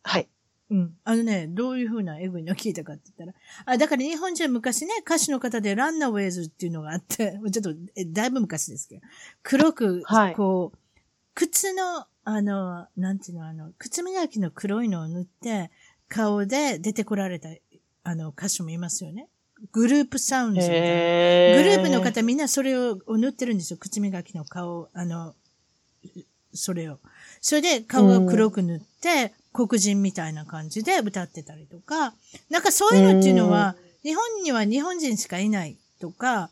[0.02, 0.28] はい。
[0.70, 0.96] うん。
[1.04, 3.74] あのね、どういうふうなエグいの聞いたかって言ったら。
[3.74, 9.02] あ、だから日本人は昔ね、歌手の方でランナーウェイズっていうのがあって、 ちょっと、えだいぶ昔ですけど、
[9.42, 10.02] 黒く、
[10.34, 10.78] こう、
[11.34, 15.70] 靴の、あの、なんていうの、あの、靴磨きの黒いのを塗って、
[16.08, 17.48] 顔で出てこられた、
[18.02, 19.28] あの、歌手もいますよね。
[19.72, 21.62] グループサウンズみたいな。
[21.62, 23.78] グループの方みんなそれを塗ってるんですよ。
[23.78, 25.34] 口磨きの顔、あの、
[26.52, 26.98] それを。
[27.46, 32.14] それで顔を黒く塗って、黒人みたいな感じで歌ってたりとか、
[32.48, 36.48] なんかそういうのっていうのは、日本には日本人しかいないとか、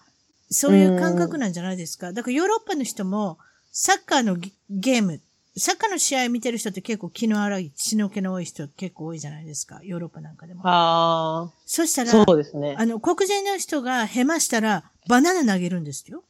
[0.50, 2.12] そういう感覚なんじゃないですか。
[2.12, 3.38] だからヨーロッパの人も、
[3.72, 4.36] サッカーの
[4.68, 5.22] ゲーム、
[5.56, 9.80] サッカーの試合見てる人って結構気の荒い、血の気の多い人結構多いじゃないですか。
[9.82, 10.60] ヨーロッパなんかでも。
[10.66, 11.52] ああ。
[11.64, 12.76] そしたら、そうですね。
[12.78, 16.22] あの、黒人の人がヘマしたら、バナナ投げるんですよ。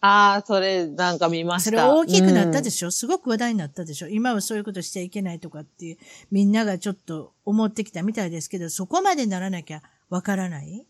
[0.00, 1.70] ああ、それなんか見ました。
[1.70, 4.08] それ大きくなったでしょ、うん、すごく話題になったでしょ？
[4.08, 5.96] 今はそういうことしちゃいけないとかっていう、
[6.30, 10.86] みんながちょっと思ってきたみたいですけど、そこまでならなきゃわからない？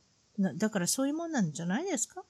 [0.57, 2.25] だからそういうもんなんじゃないですか？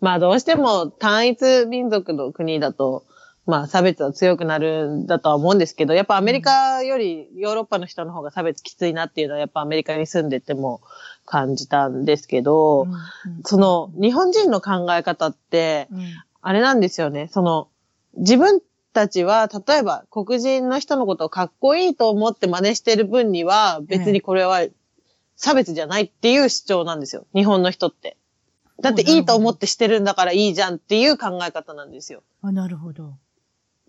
[0.00, 3.04] まあどうしても単一民族の国だと、
[3.50, 10.80] まあ差別は強くなるんだとは思うんですけど、やっぱアメリカよりヨーロッパの人の方が差別きついなっていうのはやっぱアメリカに住んでても
[11.26, 12.98] 感じたんですけど、うんうん、
[13.44, 15.88] その日本人の考え方って、
[16.40, 17.28] あれなんですよね。
[17.30, 17.68] その
[18.14, 18.60] 自分
[18.92, 24.64] たちは、例えば黒人の人のことをかっこいいと思って真似してる分には、別にこれは
[25.36, 27.26] 差別じゃないっていう主張なんですよ。
[27.34, 28.16] 日本の人って。
[28.80, 32.22] だっていいと思ってしてるんだからいいじゃんっていう考え方なんですよ。
[32.42, 33.14] あ、なるほど。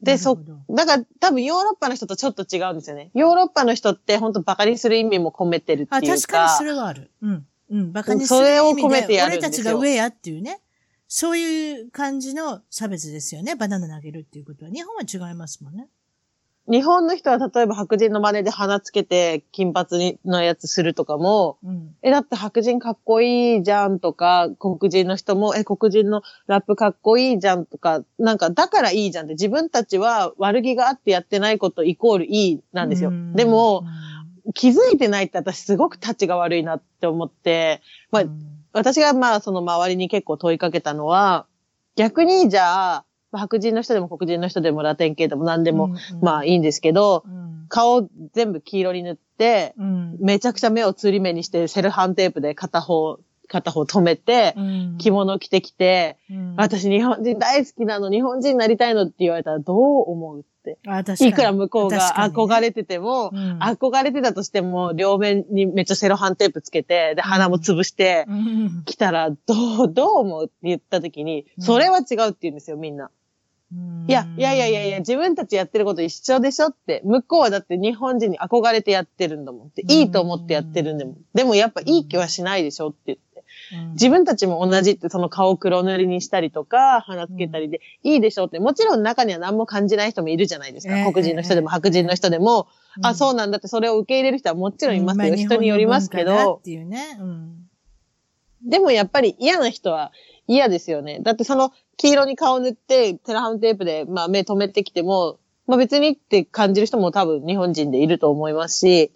[0.01, 0.37] で、そ、
[0.69, 3.11] だから多分ヨーロッパの人とちょっと違うんですよね。
[3.13, 5.97] ヨーロッパの人って本当バカにする意味も込めてるっていうか。
[5.97, 7.11] あ、確かにそれはある。
[7.21, 7.47] うん。
[7.69, 8.55] うん、バカにする意味で。
[8.55, 9.33] それを込めてやる。
[9.33, 10.61] 俺たちが上やっていうね。
[11.07, 13.55] そういう感じの差別ですよね。
[13.55, 14.71] バナナ投げるっていうことは。
[14.71, 15.87] 日本は違いますもんね。
[16.71, 33.11] 日本の人は例えば白人の真似で鼻つけて金髪のやつするとかも、うん、え、だって白人かっこいいじゃんとか、黒人の人も、え、黒人のラップかっこいいじゃんとか、なんかだからいいじゃんって自分たちは悪気があってやってないことイコールいいなんですよ。
[33.35, 33.83] でも、
[34.53, 37.81] 気づいてないって私すごくタッチが悪いなって思って、
[38.11, 38.23] まあ、
[38.71, 41.47] 私がまあその周りに結構問いかけたのは、
[41.97, 43.05] 逆にじゃあ、
[43.37, 56.17] 白人の人でも黒人の人でもラテン系でも何でも、うんうん、まあいいんですけど、うん、顔全部黄色に塗って、うん、めちゃくちゃ目をつり目にしてセルハンテープで片方、片方止めて、うん、着物着てきて、
[56.57, 60.45] 私日本人大好きなの、日本人になりたいのって言われたらどう思う。
[61.19, 68.27] いくら向こうが憧れてても、ねうん、憧れてたとしても、両面にめっちゃセロハンテープつけて、で、鼻も潰して、
[68.85, 73.09] 来たら、どう、どう思うって言った時に、それは違うって言うんですよ、みんな。
[74.07, 77.01] いや、いやいやいやいや、自分たちやってること一緒でしょって。
[77.05, 79.83] 向こうはだって日本人に憧れてやってるんだもんって。
[79.87, 81.15] いいと思ってやってるんでも。
[81.33, 83.31] でもやっぱいい気はしないでしょって言って。
[83.93, 88.59] 自分たちも同じってその顔黒塗りにしたりとか、鼻つけたりで、いいでしょって。
[88.59, 90.93] もちろん中には何も感じない人もいるじゃないですか。
[91.11, 92.67] 黒人の人でも白人の人でも、
[93.01, 95.35] あ、そうなんだってそれを受け入れる人はもちろんいますよ。
[95.35, 96.55] 人によりますけど。
[96.55, 96.99] っていうね。
[98.63, 100.11] でもやっぱり嫌な人は
[100.47, 101.19] 嫌ですよね。
[101.21, 109.11] だってその黄色に顔塗って、セロハンテープで、まあ目止めてきても、まあ別にって感じる人も多分日本人でいると思いますし、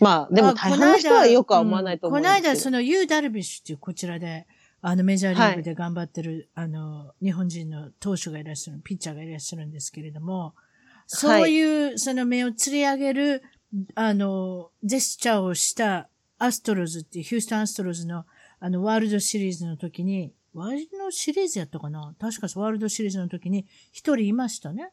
[0.00, 4.46] まあでも大半の人はよくは思わないと思うんですこの間、そのユー・ダルビッシュっていうこちらで、
[4.82, 10.54] あのメジャーリーグで頑張ってる、はい、あの、日本人の投手がいらっしゃる、ピッチャーがいらっしゃるんですけれども、
[11.06, 13.42] そういう、その目を釣り上げる、
[13.94, 18.26] あの、ジェスチャーをしたアストロズっていう、ヒューストンアストロズの、
[18.60, 22.14] あの、ワールドシリーズの時に、ワールドシリーズやったかな？
[22.18, 24.90] 確かワールドシリーズの時に一人いましたね。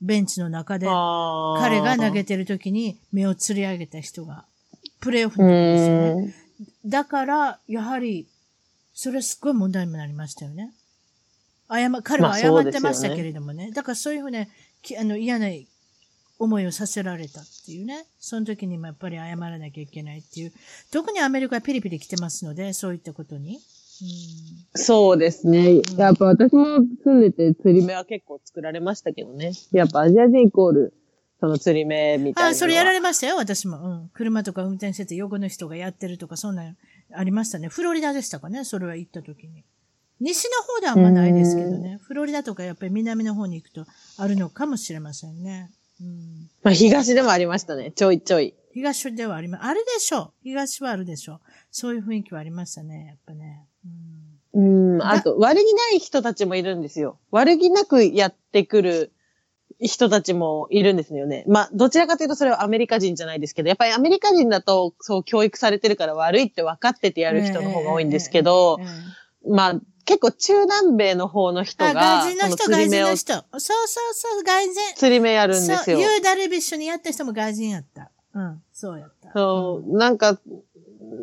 [0.00, 4.44] ベンチの中で、彼が投げてる時に目を釣り上げた人が、
[5.00, 6.34] プレイオフの時ですよね。
[6.86, 8.28] だから、やはり、
[8.92, 10.72] それはすっごい問題になりましたよね。
[11.68, 13.54] 謝、彼は謝ってましたけれどもね。
[13.54, 14.50] まあ、ねだからそういうふうね、
[14.98, 15.48] あの、嫌な
[16.38, 18.06] 思いをさせられたっていうね。
[18.18, 20.52] その時にもやっぱり謝らなきゃいけないっていう。
[20.92, 23.58] 特にアメリカはピリピリ来てますので、そういったことに。
[24.74, 25.80] そうですね。
[25.96, 29.52] やっぱ私も住んでて釣り目は結構作られましたけどね。
[29.72, 30.94] やっぱアジア人イコール、
[31.40, 32.50] その釣り目みたいな。
[32.50, 33.78] あ、それやられましたよ、私も。
[33.78, 34.10] うん。
[34.14, 36.76] 車とか運転してて横の人がやってるとか、そんな
[37.12, 37.68] ありましたね。
[37.68, 39.64] フロリダでしたかね、それは行った時に。
[40.20, 41.98] 西の方ではあんまないですけどね。
[42.02, 43.84] フロリリダとかやっぱり南の方に行くと
[44.16, 45.70] あるのかもしれませんね。
[46.00, 47.92] うん、まあ、東でもありましたね。
[47.92, 48.54] ちょいちょい。
[48.72, 49.64] 東ではあります。
[49.64, 50.32] あるでしょう。
[50.42, 51.40] 東はあるでしょう。
[51.70, 53.06] そういう雰囲気はありましたね。
[53.08, 53.66] やっぱね。
[53.84, 55.02] うんうん。
[55.02, 57.18] あと、悪気ない人たちもいるんですよ。
[57.30, 59.12] 悪気なくやってくる
[59.80, 61.44] 人たちもいるんですよね。
[61.46, 68.80] まあ、どちらかというとそれはアメリカ人じゃないですけど、やっぱりアメリカ人だと、そう教育されてるから悪いって分かっててやる人の方が多いんですけど、
[69.46, 73.34] まあ、結構中南米の方の人あ、が、外人の人、外人の、人。
[73.34, 73.74] そうそ
[74.10, 74.74] うそう、外人。
[74.96, 76.00] 釣り目やるんですそう、よ。
[76.00, 78.10] ユーダルビッシュにやった人も外人やった。
[78.32, 79.30] うん、そうやった。
[79.34, 80.40] そう、なんか、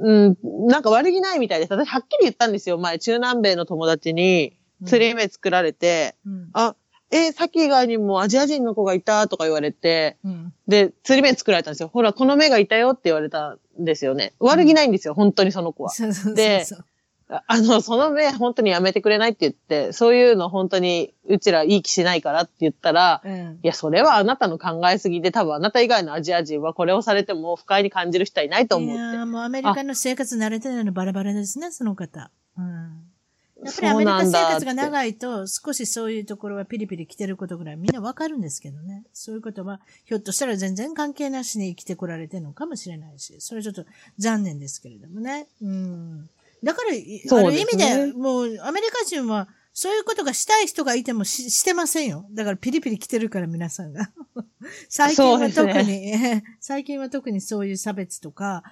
[0.01, 1.73] うん、なんか悪気ないみたいです。
[1.73, 2.77] 私はっきり言ったんですよ。
[2.77, 6.49] 前、中南米の友達に釣り目作られて、うん。
[6.53, 6.75] あ、
[7.09, 10.53] えさっき以外にもアジア人の子がいたとか言われて、うん。
[10.67, 11.89] で、釣り目作られたんですよ。
[11.91, 14.33] ほら、この目がいたよって言われたんですよね。
[14.37, 15.89] 悪気ないんですよ、本当にその子は。
[15.89, 16.79] そうそうそうでそう。
[16.79, 16.94] あ
[17.47, 23.67] あの、その目本当にやめてくれないって言って、そういうの本当にうちらいい気しないからって言ったら、うんい。
[23.67, 28.89] や、それはあなたの考えすぎで、多分あなた以外のアジア人はこれをされても不快に感じる人はいないと思う。
[28.89, 32.29] いやーもうアメリカの生活慣れてないのバラバラですね、その方。
[32.57, 33.05] うん。
[33.63, 39.03] やっぱりアメリカ生活が長いと、少しそういうところはピリピリ来てることぐらいみんなわかるんですけどね。
[39.13, 43.85] そういうことは、ひょっとしたら全然関係なしに生きてこられてるのかもしれないし、それはちょっと
[44.19, 45.47] 残念ですけれどもね。
[45.61, 46.29] うん。
[46.65, 52.25] だから、いある意そうですね味で、もうアメリカ人は、そういうことがしたい人がいてもししてませんよ。
[52.31, 54.09] だからピリピリ来てるから皆さんが。
[54.89, 56.13] 最近は特に、
[56.61, 58.63] 最近は特にそういう差別とか、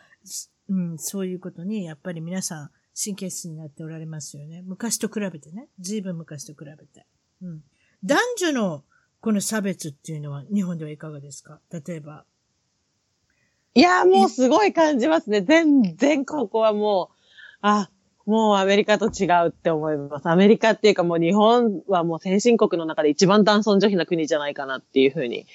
[0.70, 4.64] うん、そういうことにやっぱり皆さん神経質になっておられますよね。
[4.66, 5.68] 昔と比べてね。
[5.80, 7.06] ずいぶん昔と比べて。
[7.42, 7.64] うん。
[8.04, 8.84] 男女の
[9.20, 11.60] この差別っていうのは日本ではいかがですか？
[11.70, 12.26] 例えば。
[13.76, 15.42] いや、もうすごい感じますね。
[15.42, 17.23] 全然ここはもう、
[17.66, 17.90] あ、
[18.26, 20.28] もうアメリカと違うって思います。
[20.28, 25.48] アメリカっていうかもう日本はもう先進国の中で一番男尊女卑な国じゃないかなっていうふうに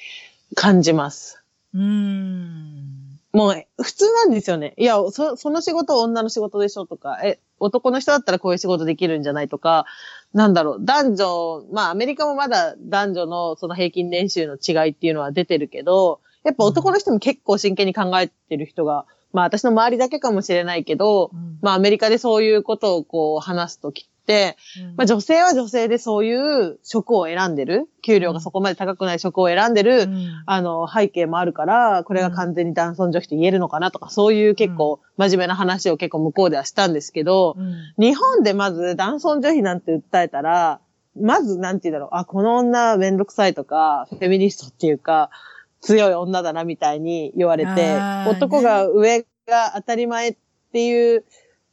[0.54, 1.44] 感じます。
[1.74, 3.18] うーん。
[3.34, 4.72] もう普通なんですよね。
[4.78, 9.84] いや、そその仕事は女の仕事でしょとか、え、男の人だったらこういう仕事できるんじゃないとか、
[10.32, 21.58] なんだろう、男女、まあアメリカもまだ男女のその平均年収の違いっていうのは出てるけど、やっぱ男の人も結構真剣に考えてる人が、まあ私の周りだけかもしれないけど、うん。
[21.60, 24.96] まあアメリカでそういうことをこう話すときって、うん。
[24.96, 30.42] まあ女性は女性でそういう職を選んでる、給料がそこまで高くない職を選んでる、うん。
[30.46, 37.74] あの、背景もあるから、これが完全に男尊女卑と言えるのかなとか、そういう結構真面目な話を結構向こうではしたんですけど、うん。
[38.02, 40.80] 日本でまず男尊女卑なんて訴えたら、
[41.20, 45.30] まずなんて言うんだろう、あ、この女めんどくさいとか、フェミニストっていうか、
[45.80, 50.36] 強い女だなみたいに言われて男が上が当たり前っ
[50.72, 51.24] ていう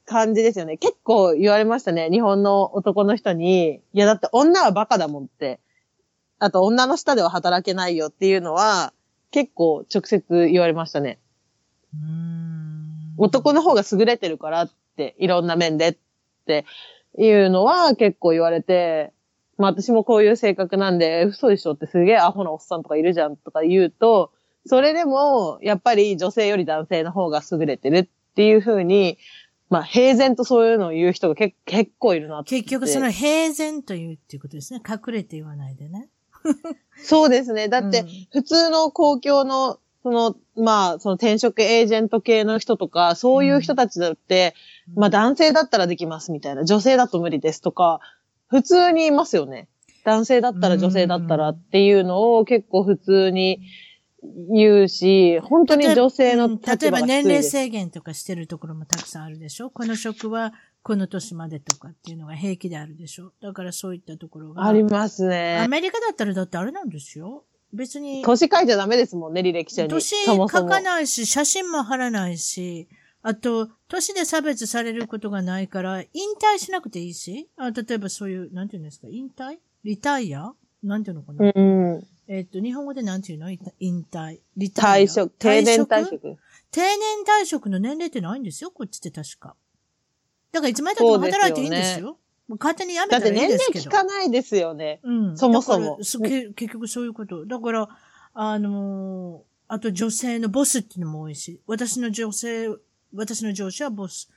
[0.05, 0.77] 感じですよね。
[0.77, 2.09] 結構言われましたね。
[2.09, 5.59] 日本の男の人に、いやだって女はバカだもんって。
[6.37, 8.93] あと女の下では働けないよっていうのは、
[9.31, 11.19] 結構直接言われましたね。
[11.93, 15.97] うん男の方が優れてるからって、いろんな面でっ
[16.45, 16.65] て
[17.17, 19.13] いうのは結構言われて、
[19.57, 24.31] まあ私もこういう性格なんで、 嘘でしょってすげえアホなおっさんとかいるじゃんとか言うと、
[24.65, 29.17] それでも、やっぱり女性より男性の方が優れてるっていうふうに、
[29.69, 32.49] まあ平然とそういうのを言う人が結結構いるなって。
[32.49, 34.81] 結局その平然というっていうことですね。
[34.87, 36.09] 隠れて言わないでね。
[37.01, 37.67] そうですね。
[37.67, 44.53] だってうん、普通の公共の、その、まあ、その転職エージェント系の人とか、そういう人たちだって、
[44.89, 47.99] うんまあ男性だったらできますみたいな、女性だと無理ですとか、
[48.47, 49.67] 普通にいますよね。
[50.03, 53.61] 男性だったら女性だったらっていうのを結構普通に
[54.53, 57.01] 言うし、本当に女性の例えば。
[57.01, 59.69] 年齢制限とかしてるところもたくさんあるでしょ？
[59.69, 60.53] この職は
[60.83, 63.31] この年までとかっていうのが平気であるでしょ？
[63.41, 64.65] だからそういったところが。
[64.65, 65.67] ありますアね。
[65.67, 67.43] メリカだったらだってあれなんですよ。
[67.73, 68.21] 別に。
[68.21, 69.89] 年書いちゃダメですもんね、履歴書に。
[69.89, 72.87] 年書かないし、写真も貼らないし、
[73.27, 76.07] あと、年で差別されることがないから、引
[76.39, 79.57] 退しなくていいし、あ例えばそういう、なんていうんですか、引退？
[79.83, 80.53] リタイア？
[80.83, 82.07] なんていうのかな、うん。
[82.27, 83.49] えっと、日本語でなんていうの？
[83.49, 86.37] い引退リタイア退職、定年退職？
[86.69, 89.55] 定年退職の年齢ってないんですよ、こっちって確か。
[90.51, 92.19] だからいつまでたっても働いていいんですよ。
[92.47, 93.85] もう勝手に辞めたらいいだって年ですけど。
[93.85, 94.99] 齢聞かないですよね。
[95.01, 95.35] うん。
[95.35, 97.47] そもそも結局そういうこと。
[97.47, 97.89] だから、
[98.35, 102.69] あのーあと女性のボスっていうのも多いし、私の女性、
[103.15, 104.29] 私の上司はボス、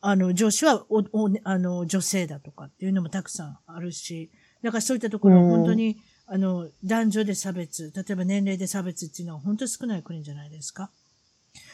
[0.00, 4.30] あの、上司はお、お、あの、女性だとかっていうのもたくさんあるし、
[4.62, 10.90] だからそういったところ、うん本当に、あの、男女で差別、例えば年齢で差別っていうのは本当に少ない国じゃないですか。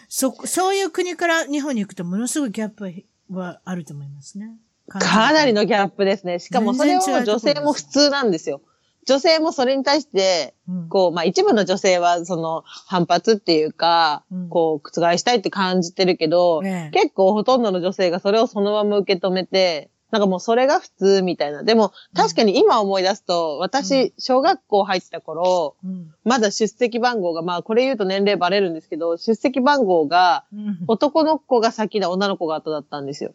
[0.08, 4.56] そ、そういう国から日本に行くとものすごいギャップはあると思いますね。
[4.88, 6.38] かなりのギャップですね。
[6.38, 8.60] しかもそれを全然違うところ女性も普通なんですよ。
[9.06, 10.88] 女性もそれに対して、うん。
[10.88, 14.48] こう、まあ一部の女性はその反発っていうか、うん。
[14.48, 16.90] こう、覆したいって感じてるけど、ええ。
[16.92, 21.62] 結構ほとんどの女性がそれをそのまま受け止めて、なんかもうそれが普通みたいな。
[21.62, 26.14] でも、確かに今思い出すと、私、小学校入った頃、うん。
[26.22, 30.78] まだ出席番号が、まあこれ言うと年齢バレるんですけど、出席番号が、うん。
[30.86, 33.32] 男の子が先で女の子が後だったんですよ。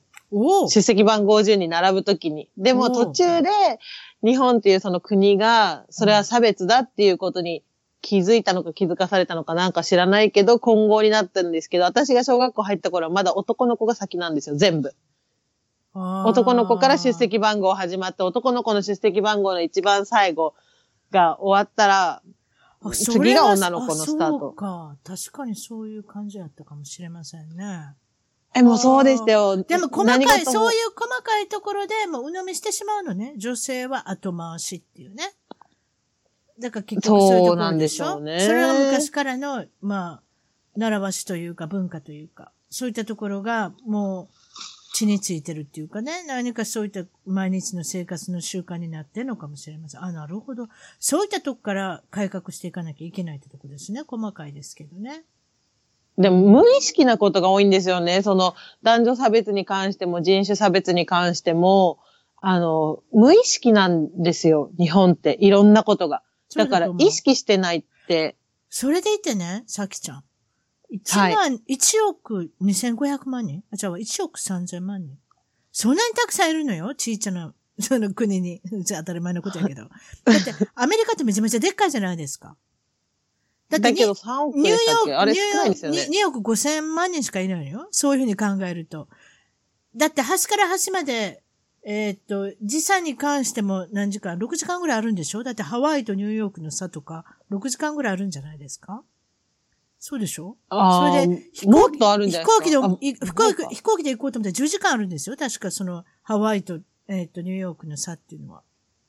[0.70, 2.50] 出席番号順に並ぶときに。
[2.58, 3.50] でも途中で
[4.24, 7.64] 日本っていうその国が、それは差別だっていうことに
[8.02, 14.94] 気づいたのか気づかされたのかなんか知らないけど、混合になったんですけど、私が小学校入った頃はまだ男の子が先なんですよ、全部。
[15.94, 20.54] 男の子から出席番号始まって、男の子の出席番号の一番最後
[21.12, 22.22] が終わったら、
[22.82, 24.98] あ次が女の子のスタートあそうか。
[25.04, 27.96] 確かにそういう感じだったかもしれませんね。
[28.58, 29.62] え、もうそうでしたよ。
[29.64, 33.34] でも細何かい、そういう細かいところでもう鵜呑みしてしまうのね。
[33.38, 35.34] 女性は後回しっていうね。
[36.60, 40.22] だから結局そういうところでしょそうなんでしょうねそれは昔からの、まあ、
[40.76, 44.28] 習わしというか文化というか、そういったところがもう
[44.94, 50.04] 血についてるっていうかね、何かそういった毎日の生活の習慣になってるのかもしれません。
[50.04, 50.68] あ、なるほど。
[51.00, 54.02] そういったとこから改革していかなきゃいけないってとこですね。
[54.08, 55.24] 細かいですけどね。
[56.18, 58.22] でも無意識なことが多いんですよね。
[58.24, 62.00] その男女差別に関しても人種差別に関しても、
[62.42, 64.72] あの、無意識なんですよ。
[64.78, 65.38] 日本って。
[65.40, 66.24] いろんなことが。
[66.56, 68.36] だから意識してないって、
[68.70, 70.24] それでいてね、さきちゃん。
[70.94, 73.64] 1万、1億2500万人？
[73.72, 75.18] あ、じゃあ1億3000万人。
[75.72, 78.62] そんなにたくさんいるのよ、ちいちゃな、その国に。
[78.84, 79.84] じゃあ当たり前のことやけど。
[80.26, 82.58] だって、アメリカってめちゃめちゃでっかいじゃないですか。
[83.70, 85.12] だってに、だけど3億ニューヨでしたっけ？
[85.12, 86.08] ーク、あれニューヨーク少ないですよね。
[86.24, 87.88] 2億5千万人しかいないのよ。
[87.92, 89.08] そういうふうに考えると。
[89.96, 91.42] だって端から端まで、
[91.86, 95.44] えーっと、時差に関しても何時間 ?6 時間ぐらいあるんでしょ？
[95.44, 99.04] だってハワイとニューヨークの差とか、6時間ぐらいあるんじゃないですか？
[100.00, 100.58] そうでしょ？
[100.70, 102.48] あーそれで、飛もっ行機とあるんじゃない
[103.00, 103.44] ですか？
[103.44, 105.36] 飛行あ機で、飛行機で行こうと思ったら10時間あるんですよ。
[105.38, 108.62] 確かその、ハワイと、えーっと、ニューヨークの差っていうのは。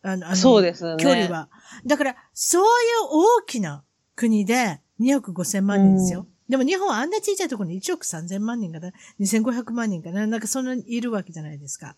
[0.03, 1.49] あの、あのそうですね距離は。
[1.85, 2.69] だから、そういう
[3.11, 3.83] 大きな
[4.19, 6.27] 国で2億5千万人ですよ。
[6.49, 8.91] でも日本はあんな小さいところに1億3千万人かな、
[9.21, 11.97] 2500万人かな、なんかそんなにいるわけじゃないですか。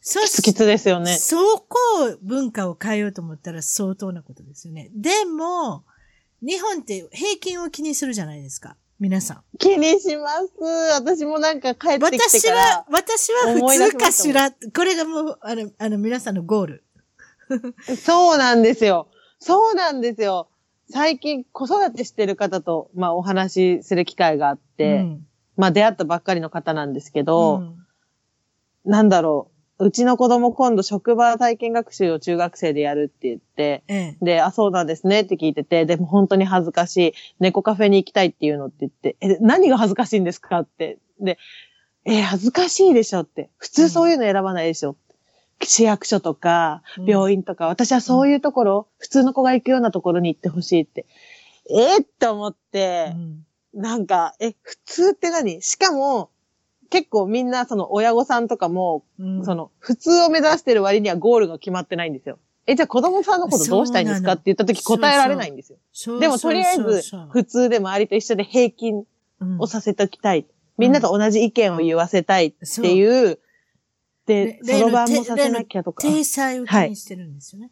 [0.00, 1.16] そキツキツですよね。
[1.16, 1.76] そこ
[2.10, 4.90] を文化を変えようと思ったら相当なことですよね。
[4.94, 5.84] でも、
[6.40, 8.76] 日本って平均を気にするじゃないですか。
[8.98, 9.42] 皆さん。
[9.58, 10.52] 気にします。
[10.94, 14.50] 私もなんか帰ってきて私はから、、私は思い出し普通かしら。
[14.50, 16.84] これがもう、あの、あの、皆さんのゴール。
[17.96, 19.08] そうなんですよ。
[19.40, 20.48] そうなんですよ。
[20.90, 25.24] 最近子育てしてる方と、まあお話しする機会があって、うん
[25.56, 27.78] まあ出会ったばっかりの方なんですけど、うん
[28.84, 29.86] なんだろう。
[29.86, 34.24] うちの子供今度職場体験学習を中学生でやるって言って、ええ。
[34.24, 37.12] で、あ、そうなんですねって聞いてて、でも本当に恥ずかしい。
[37.38, 40.98] 猫カフェに行きたいっていうのって言って、え、何が恥ずかしいんですかって。
[41.20, 41.38] で、
[42.04, 43.50] え、恥ずかしいでしょって。
[43.58, 44.96] 普通そういうの選ばないでしょ。
[45.62, 47.04] 市役所とか、うん。
[47.06, 51.06] 病院とか、私はそういうところ、普通の子が行くようなところに行ってほしいって。
[51.70, 53.46] えーって思って、うん。
[53.74, 55.60] なんか、え、普通って何？
[55.62, 56.30] しかも、
[56.90, 59.44] 結構みんなその親御さんとかも、うん。
[59.44, 62.38] その、普通を目指してる割にはゴールが決まってないんですよ。
[62.66, 64.32] え、じゃあ子供さんのことどうしたいんですか？
[64.32, 65.78] って言った時答えられないんですよ。
[65.92, 69.04] そうでもとりあえずそうそう、普通で周りと一緒で平均
[69.40, 69.60] うん。
[69.60, 70.46] をさせときたい。
[70.76, 73.38] みんなと同じ意見を言わせたいっていう、
[74.28, 76.02] で、例そろばんもさせなきゃとか。
[76.02, 77.70] 体裁を気にしてるんですよね。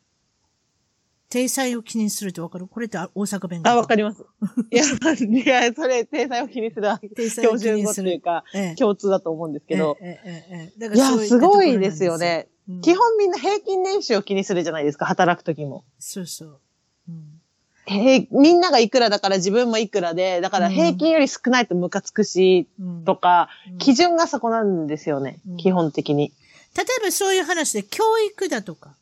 [1.28, 2.66] 体裁を気にするってわかる？
[2.66, 4.24] これってあ大阪弁あ、わかりります。
[4.70, 8.06] いや、いや、それ、体裁を気にする体裁を標準語気にする。
[8.06, 9.98] っていうか、ええ共通だと思うんですけど。
[10.00, 12.48] いや、すごいですよね。
[12.48, 15.84] うん基本みんな平均年収を気にするじゃないですか、働く時も。
[15.98, 16.60] そうそう。
[17.08, 17.40] うん
[17.88, 26.32] へみんながいくらだから自分もいくらで、だから平均より少ないとムカつくし、うんとか、うん基準がそこなんですよね、うん基本的に。
[26.76, 28.96] 例えばそういう話で教育だとか、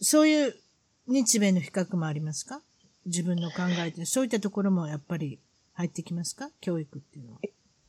[0.00, 0.54] そういう
[1.06, 2.60] 日米の比較もありますか？
[3.06, 5.38] 自分の考えて、そういったところもやっぱり
[5.74, 6.50] 入ってきますか？
[6.60, 7.38] 教育っていうのは。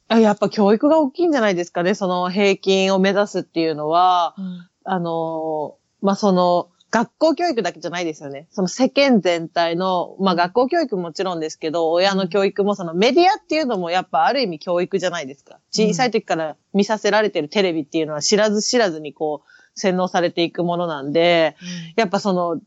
[0.07, 4.67] あやっぱ教育が大きいんじゃないですかね、その平均を目指すっていうのは、うん。
[4.86, 8.48] あのーまあ、その、学校教育だけじゃないですよね。
[8.50, 15.60] その世間全体の、まあ、学校教育もちろんですけど、親の教育もそのメディアっていうのもやっぱある意味教育じゃないですか。
[15.72, 21.56] 小さい時から見させられてるテレビっていうのは知らず知らずにこう、洗脳されていくものなんで、
[21.96, 22.60] やっぱその、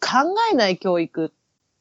[0.00, 1.32] 考えない教育、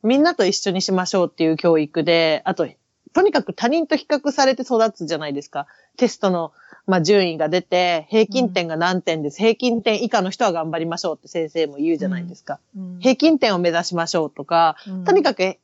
[0.02, 2.68] みんなと一緒にしましょうっていう教育で、あと、
[3.14, 5.68] とにかく他人と比較されて育つじゃないですか。
[5.96, 6.52] テストの
[6.88, 9.38] まあ順位が出て、平均点が何点です。
[9.38, 12.59] 平均点以下の人は頑張りましょうって先生も言うじゃないですか。
[12.75, 15.57] うん平均点を目指しましょうとか、うんとにかく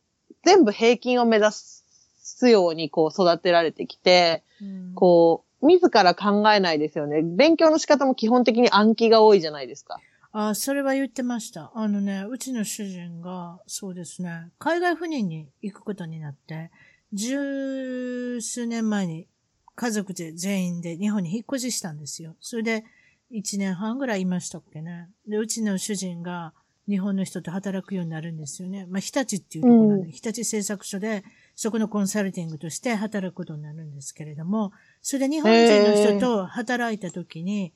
[0.43, 7.21] 全部平均を目指すようにこう育てられてきて、うんこう、自ら考えないですよね。
[7.21, 9.99] 勉強の仕方も基本的に暗記が多いじゃないですか。
[10.33, 11.71] あ、それは言ってました。
[11.75, 16.71] あのね、うちの主人が、そうですね、海外赴任に行くことになって、
[17.13, 19.27] 十数年前に
[19.75, 22.35] 家族で全員で日本に引っ越ししたんですよ。
[22.39, 22.83] それで、
[23.29, 25.09] 一年半ぐらいいましたっけね。
[25.27, 26.53] で、うちの主人が
[26.87, 28.85] 日本の人と働くようになるんですよね。
[28.89, 31.23] まあ、日立っていうところなんで、うん日立製作所で、
[31.55, 37.73] そこのコンサルティングとして働くことになるんですけれども、それで日本人の人と働いたときに、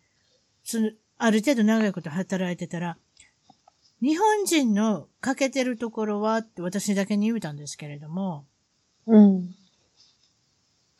[0.63, 2.97] その、ある程度長いこと働いてたら、
[4.01, 8.45] 日本人の欠けてるところはって私だけに言うたんですけれども、
[9.07, 9.55] うん。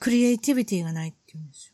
[0.06, 1.74] クリエイティビティがないって言うんですよ。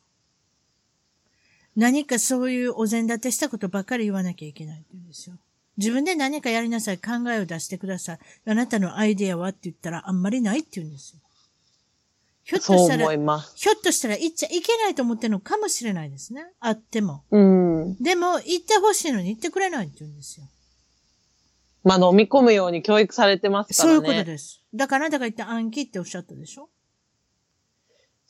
[1.75, 5.35] 何かそういうお膳立てしたことばっかり言わなきゃいけないって言うんですよ。
[5.75, 8.19] 自分で何かやりなさい、考えを出してください。
[8.45, 11.19] あなたのアイデアはって言ったらあんまりないって言うんですよ。
[12.45, 13.09] ひょっとしたら。
[13.09, 16.45] ひょっとしたら言っちゃいけないと思ってるのかもしれないですね。
[16.61, 17.25] あっても。
[17.31, 17.97] うん。
[17.99, 20.45] でも、言ってほしいのに言ってくれないって言うんですよ。
[21.83, 23.97] まあ飲み込むように教育されてますからね。
[23.97, 24.61] そういうことです。
[24.73, 26.69] だからあなたが言った暗記っておっしゃったでしょ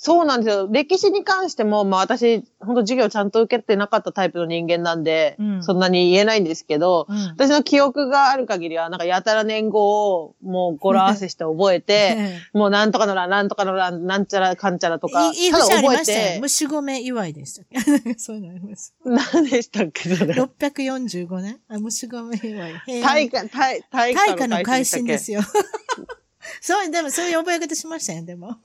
[0.04, 0.68] そうなんですよ。
[0.72, 7.18] 歴史に関しても、まあ私、本当授業ちゃんと受けてなかったタイプの人間なんで、うんそんなに言えないんですけど、うん。
[7.38, 12.18] 私の記憶がある限りは、なんかやたら年号をもう語呂合わせして覚えて、
[12.52, 16.34] もうなんとかのら、なんとかのら、なんちゃらかんちゃらとか、いい節ありましたよ。
[16.34, 17.80] て、虫米祝いでしたっけ
[18.18, 18.95] そういうのあります。
[19.06, 21.60] 何でしたっけ、それ？645年？
[21.70, 23.02] あ、虫米祝い。
[23.04, 25.41] 大化、大、化の改新ですよ。
[26.60, 28.56] そう、でもそういう覚え方しましたよ、でも。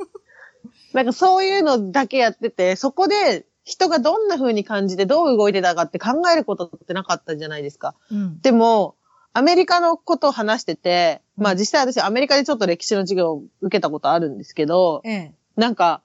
[0.97, 7.95] なんかそういうのだけやってて、そこで人がどんな風に感じてどう動いてたかって考えることってなかったじゃないですか。
[8.11, 8.41] うん。
[8.41, 8.97] でも、
[9.35, 15.35] アメリカのことを話してて、まあ実際私アメリカでちょっと歴史の授業を受けたことあるんですけど、ええ。
[15.57, 16.01] なんか、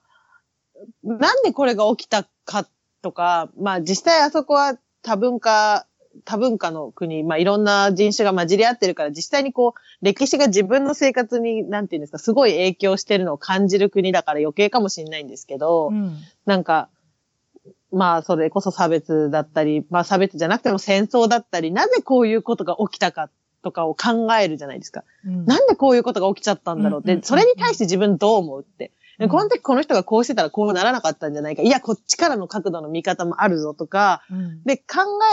[1.02, 2.68] なんでこれが起きたか
[3.00, 5.86] とか、まあ実際あそこは多文化、
[6.24, 16.16] 多文化の国、まあいろんな人種が混じり合ってるから、実際にこう、歴史が自分の生活に、なんていうんですか、すごい影響してるのを感じる国だから余計かもしれないんですけど、うん。
[16.46, 16.88] なんか、
[17.92, 23.28] まあ、それこそ差別だったり、まあ差別じゃなくても戦争だったり、なぜこういうことが起きたか
[23.62, 25.04] とかを考えるじゃないですか。
[25.24, 28.92] うんなんでこういうことが起きちゃったんだろうって、それに対して自分どう思うって。
[29.18, 31.62] うんこの時この人がこうしてたらこうならなかったんじゃないか。
[31.62, 34.62] いや、こっちからの角度の見方もあるぞとか、うん。
[34.64, 34.84] で、考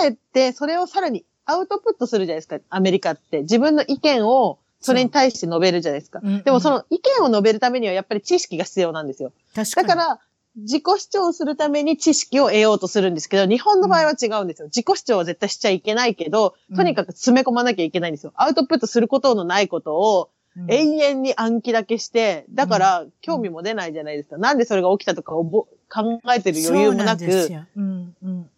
[0.04, 3.42] えて、それをさらにアウトプットするじゃないですか、アメリカって。
[3.42, 6.20] 自分の意見をそれに対して述べるじゃないですか。
[6.24, 9.32] うんうんでもその意見を述べるためにはやっぱり知識が必要なんですよ。
[9.56, 9.88] 確かに。
[9.88, 10.20] だから、
[10.56, 14.68] 自己主張するために知識を得ようとするんですけど、日本の場合は違うんですよ。
[14.68, 18.34] 自己主張は絶対しちゃいけないけど、とにかく詰め込まなきゃいけないんですよ。
[18.36, 20.30] アウトプットすることのないことを
[20.60, 20.72] うん。
[20.72, 24.38] 永遠に暗記だけして、だから興味も出ないじゃないですか。
[24.38, 27.26] なんでそれが起きたとかをぼ考えてる余裕もなく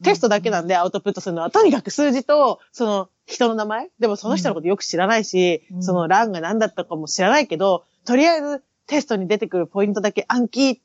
[0.03, 3.89] テストだけなんでアウトプットするのは、とにかく数字と、その人の名前。
[3.99, 5.83] でもその人のことよく知らないし、うん。
[5.83, 10.79] その欄が何だったかも知らないけど、とりあえずテストに出てくるポイントだけ暗記っ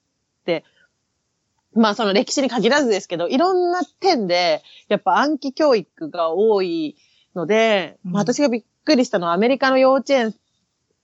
[0.44, 0.64] て、
[1.74, 6.96] まあその歴史に限らずですけど、いろんな点で、やっぱ暗記教育が多い
[7.34, 8.12] ので、うん。
[8.12, 10.34] まあ私がびっくりしたのはアメリカの幼稚園、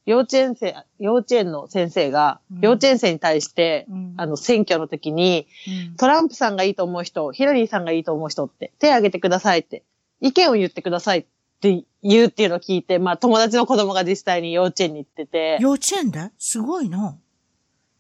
[0.05, 4.15] 幼稚園生、幼稚園の先生がうん、幼稚園生に対して、うん。
[4.17, 5.47] あの選挙の時に、
[5.89, 5.97] うん。
[5.97, 9.85] トランプさんがいいと思う人、ヒラリーさんがいいと思う人って、手挙げてくださいって、
[10.21, 11.27] 意見を言ってくださいっ
[11.61, 16.31] て言うっていうのを聞いて、まあ友達の子供が実際に幼稚園に行ってて、幼稚園で？
[16.39, 17.17] すごいな。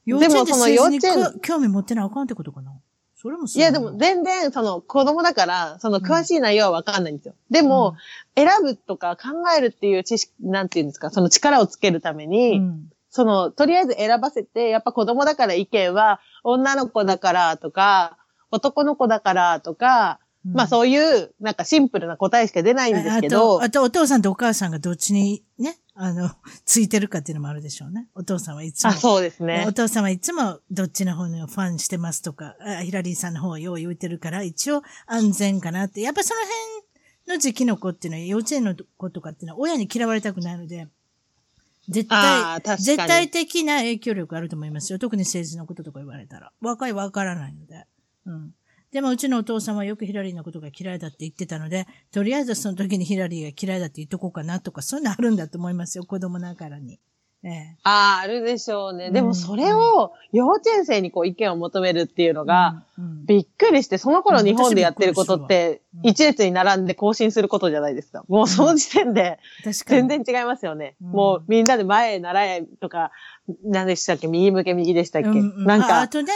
[0.04, 2.72] 幼でも稚園でその幼稚園興味持ってなあかんってことかな。
[3.22, 7.34] それもいやでも全然その子供だから、その詳しい内容はわかんないんですよ。
[7.50, 7.94] でも、
[8.34, 12.90] 選ぶとか考えるっていう知識、なんていうんですか、その力をつけるために、うん。
[13.10, 18.18] その、とりあえず選ばせて、やっぱ子供だから意見は、女の子だからとか、
[18.50, 20.54] 男の子だからとか、うん。
[20.54, 26.30] まあそういう、なんかシンプルな答えしか出ないんですけど、あと、あとお父さんとお母さんがどっちにね、あの、
[26.64, 28.08] ついてるかっていうのもあるでしょうね。
[28.14, 28.90] お父さんはいつも。
[28.90, 29.72] あ、そうですねお。
[29.72, 36.00] 父さんはいつもどっちの方のファンしてますとか、あヒラリーさんの方をよう言うてるから、一応安全かなって。
[36.00, 36.40] やっぱその
[37.26, 40.88] 辺の時期の子っていうのは、幼稚園の子とかっていうのは親に嫌われたくないので、
[41.88, 44.98] 絶対、に絶対的な影響力あると思いますよ。
[44.98, 46.52] 特に政治のこととか言われたら。
[46.60, 47.86] 若いわからないので。
[48.26, 48.54] うん。
[48.92, 56.04] でもうちのお父さんはよくヒラリーのことが嫌いだって言ってたので、とりあえずその時にヒラリーが嫌いだって言っとこうかなとか、そういうのあるんだと思いますよ。
[56.04, 57.00] 子供ながらに。
[57.44, 57.76] ええ。
[57.82, 59.10] ああ、あるでしょうね。
[59.10, 62.84] でうんもそれを幼稚園生にこう意見を求めるっていうのが、
[63.26, 68.24] びっくりして、その頃うん日本でやってることって一列に並んで更新することじゃないですか。
[68.28, 69.40] もうその時点で。
[69.86, 70.94] 全然違いますよね。
[71.02, 73.10] うんもうみんなで前へ習えとか、
[73.64, 74.28] 何でしたっけ？
[74.28, 76.30] 右向け右でしたっけ、なんか、ああとね、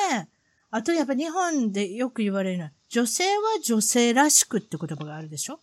[0.70, 5.58] あとやっぱ日本でよく言われるのは、女性は女性らしくって言葉があるでしょ？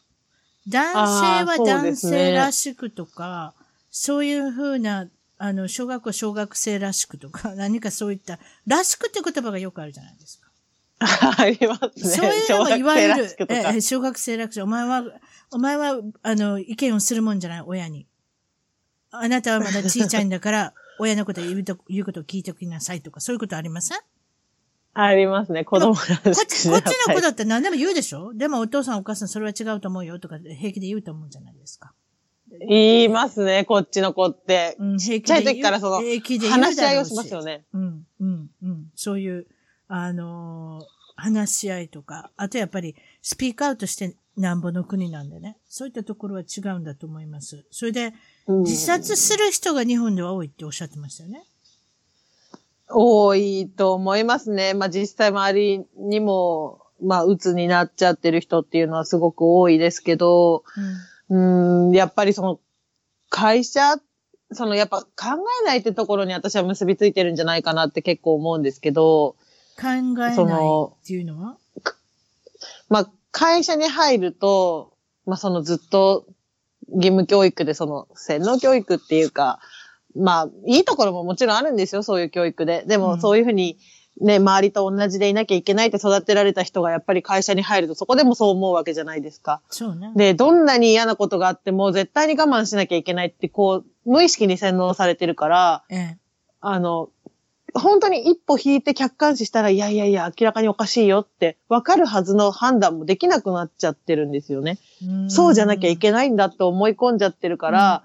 [0.67, 3.53] 男性は男性らしくとか、
[3.91, 10.49] そういうふうな、あの、小学校小学生らしくとか、 何かそういった、らしくって言葉がよくあるじゃないですか。
[11.37, 11.91] ありますね。
[12.15, 13.37] そういうのも言われる小学生らしく。
[13.39, 14.63] とかええ小学生らしく。
[14.63, 15.03] お前は、
[15.51, 18.07] お前は、あの、意見をするもんじゃない、親に。
[19.11, 23.99] あなたはまだ小さいんだから、親のこと言うと、言うことを聞いておきなさいとか、そういうことありません？
[24.93, 25.65] ありますね。
[25.65, 28.33] 子供らしくこっち、こっちの子だっって何でも言うでしょ？
[28.33, 31.93] でもお父さんお母さんそれは違うと思うよとか平気で言うと思うじゃないですか？
[32.67, 34.75] 言いますね、こっちの子って。
[34.79, 37.65] うん、平ちっちゃい時からその平気で話し合いをしますよね。
[37.73, 38.91] うん、うん、うん。
[38.95, 39.47] そういう、
[39.87, 40.85] あのー
[41.15, 45.57] 話し合いとか、あとやっぱりスピークアウトしてなんぼの国なんでね。
[45.69, 47.65] そういったところは違うんだと思います。
[47.69, 48.13] それで、
[48.47, 51.43] うん自殺する人が日本では多いっておっしゃってましたよね。
[52.89, 54.73] 多いと思いますね。
[54.73, 60.63] まあ実際周りにも、まあ鬱になっちゃってる人っていうのはすごく多いですけど、
[61.29, 61.91] うん。
[61.91, 62.59] ん、やっぱりその
[63.29, 63.97] 会社、
[64.51, 65.07] そのやっぱ考
[65.63, 69.35] えないってところに私は結びついてるんじゃないかなって結構思うんですけど、
[69.79, 70.37] 考えないっ
[71.05, 71.57] ていうのは？
[72.89, 74.93] まあ会社に入ると、
[75.25, 76.27] まあそのずっと
[76.89, 79.59] 義務教育でその洗脳教育っていうか、
[80.15, 82.83] まあいいところももちろんあるんですよ、そういう教育で。
[82.87, 83.77] でうんもそういうふうに
[84.21, 89.61] ね、周りと同じでいなきゃいけないって育てられた人がやっぱり会社に入るとそこでもそう思うわけじゃないですか。
[89.69, 90.13] そうね。
[90.15, 96.17] で、どんなに嫌なことがあっても絶対に我慢しなきゃいけないってこう、無意識に洗脳されてるから、ええ。
[96.61, 97.09] あの、
[97.73, 104.77] 本当に一歩引いて客観視したら、いやいやいや、明らかにおかしいよって、わかるはずの判断もできなくなっちゃってるんですよね。
[105.05, 108.03] んそうじゃなきゃいけないんだって思い込んじゃってるから、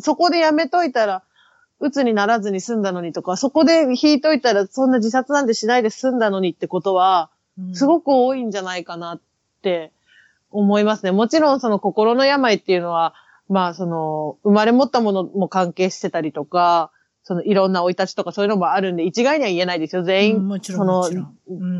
[0.00, 1.22] そこでやめといたら、
[1.78, 9.20] 鬱にならずに済んだのにとか、そこで引いといたら、そんな自殺なんてしないで済んだのにってことは、うんすごく多いんじゃないかなっ
[9.60, 9.92] て
[10.50, 11.12] 思いますね。
[11.12, 13.14] もちろんその心の病っていうのは、
[13.48, 16.90] まあその、生まれ持ったものも関係してたりとか、
[17.24, 20.02] そのいろんな生い立ちとかそういうのもあるんで、一概には言えないですよ。
[20.02, 21.08] 全員、うんその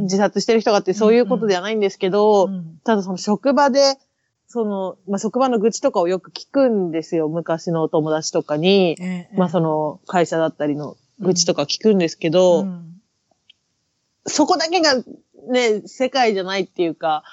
[0.02, 3.98] 自殺してる人がってそういうことではないんですけど、うんただその職場で、
[4.46, 7.28] その、まあ職場の愚痴とかをよく聞くんですよ。
[7.28, 9.36] 昔のお友達とかに、ええ。
[9.36, 12.88] まあその会社だったりの愚痴とか聞くんですけど、うん
[14.26, 14.94] そこだけが
[15.48, 17.24] ね、世界じゃないっていうか、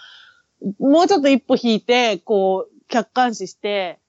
[0.79, 3.99] もうちょっと一歩引いて、こう、客観視して、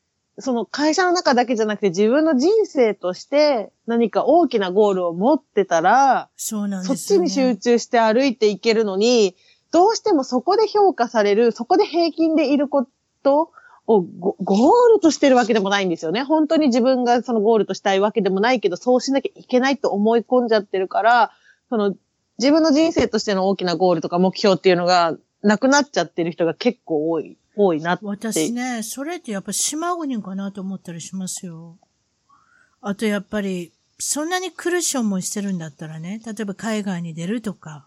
[0.41, 7.29] その会社の中だけじゃなくて自分の人生として何か大きなゴールを持ってたら、そうなんそっですよ、ね。
[7.29, 9.37] ちに集中して歩いていけるのに、
[9.73, 12.87] どうしてもそこで評価される、そこで平均でいるこ
[13.23, 13.53] と
[13.87, 16.23] をゴゴールとしてるわけでもないんですよね。
[16.23, 21.33] 本当に自分がそのゴールとしたいわけでもないけど、そうしなきゃいけないと思い込んじゃってるから、
[21.69, 21.95] その
[22.39, 28.07] 自分の人生としての大きなゴールとか目標っていうのがなくなっちゃってる人が結構多い、多いなって。
[28.07, 31.77] 私ね、それってやっぱ島国かなと思ったりしますよ。
[32.81, 37.87] あとやっぱり、そんなに苦しい思いしてるんだったらね、例えば海外に出るとか、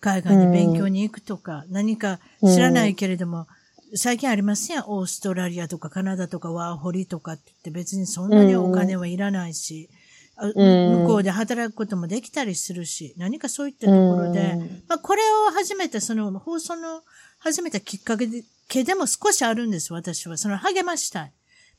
[0.00, 3.48] 海外に勉強に行くとか、何か知らないけれども、
[3.94, 9.88] 最近ありますやん、オーストラリアとかカナダとかワーホリとかって言って別にそんなにお金はいらないし、
[10.36, 17.02] あん向こうで働くこともできたりするし、何かそういったところで、うんまあ、これを始めた、その放送の
[17.40, 18.28] 始めたきっかけ
[18.68, 20.36] でけでも少しあるんです、私は。
[20.36, 21.32] その励ましたい。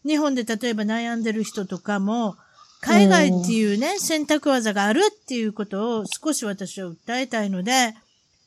[0.06, 2.36] 日本で例えば悩んでる人とかも、
[2.82, 7.94] 海外っていうね、選択技があるっていうことを少し私は訴えたいので、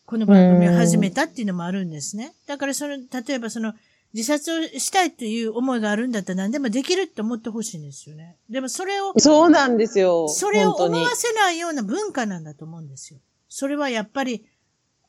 [0.06, 2.32] この番組を始めたっていうのもあるんですね。
[2.46, 3.74] だからその、例えばその、
[4.14, 8.36] 自殺をしたいという思いがあるんだったら何でもできるって思ってほしいんですよね。
[8.50, 10.28] でもそれを、そうなんですよ。
[10.28, 13.20] それを思わせないような文化なんだと思うんですよ。
[13.48, 14.44] それはやっぱり、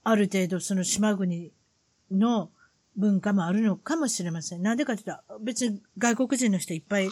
[0.03, 1.51] ある程度その島国
[2.11, 2.49] の
[2.97, 4.61] 文化もあるのかもしれません。
[4.61, 7.09] なんでかって言ったら、別に外国人の人いっぱい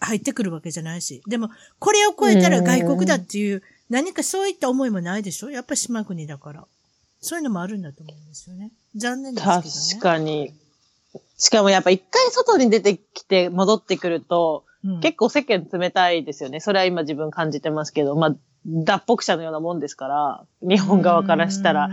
[0.00, 1.22] 入ってくるわけじゃないし。
[1.26, 5.50] でも、これを超えたら外国だっていう、何かそういった思いもないでしょ？
[5.50, 6.66] やっぱり島国だから。
[7.20, 8.72] そういうのもあるんだと思うんですよね。
[8.96, 9.62] 残念ですけどね。
[9.62, 10.52] 確かに。
[11.38, 16.58] しかもやっぱ一回外に出てきて戻ってくると、うん結構世間冷たいですよね。
[16.58, 21.88] それは今自分感じてますけど、まあ、脱北者のようなもんですから、日本側からしたら。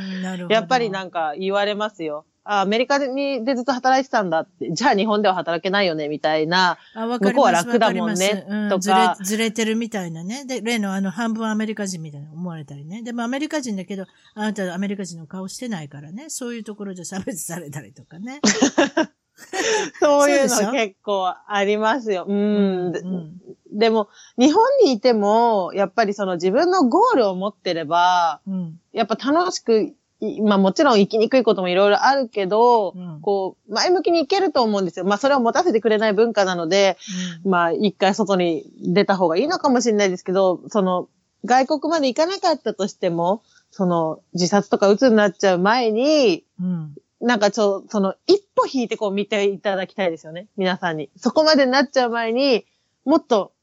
[0.50, 2.26] やっぱりなんか言われますよ。
[2.44, 6.78] あアメリカにでずっと働いてたんだって、じゃあ日本では働けないよね、みたいな。
[6.96, 7.32] あ、わかり。
[7.32, 10.46] 向こうは楽だもんねうんとかずれ、ずれてるみたいなね。
[10.46, 13.04] で、例のあの、半分アメリカ人みたいな思われたりね。
[13.04, 16.30] でもアメリカ人だけど、あなたはアメリカ人の顔してないからね。
[16.30, 18.42] そういうところで差別されたりとかね。
[20.00, 22.26] そういうの結構ありますよ。
[22.28, 22.92] うん。
[22.92, 23.40] でうん
[23.72, 28.80] でも、日本にいても、やっぱりその自分のゴールを持ってれば、うん。
[28.94, 29.96] やっぱ楽しくい、
[30.44, 35.06] まあもちろん生きにくいこともいろいろあるけど、うんこう、前向きにいけると思うんですよ。
[35.06, 36.98] まあそれを持たせてくれない文化なので、
[37.46, 41.08] まあ一回外に出た方がいいのかもしれないですけど、その、
[41.46, 46.96] 外国まで行かなかったとしても、その、自殺とか鬱になっちゃう前に、うん。
[47.22, 50.48] なんかちょ、その、一歩引いてこう見ていただきたいですよね。
[50.58, 51.10] 皆さんに。
[51.18, 52.66] そこまでなっちゃう前に、
[53.06, 53.54] もっと、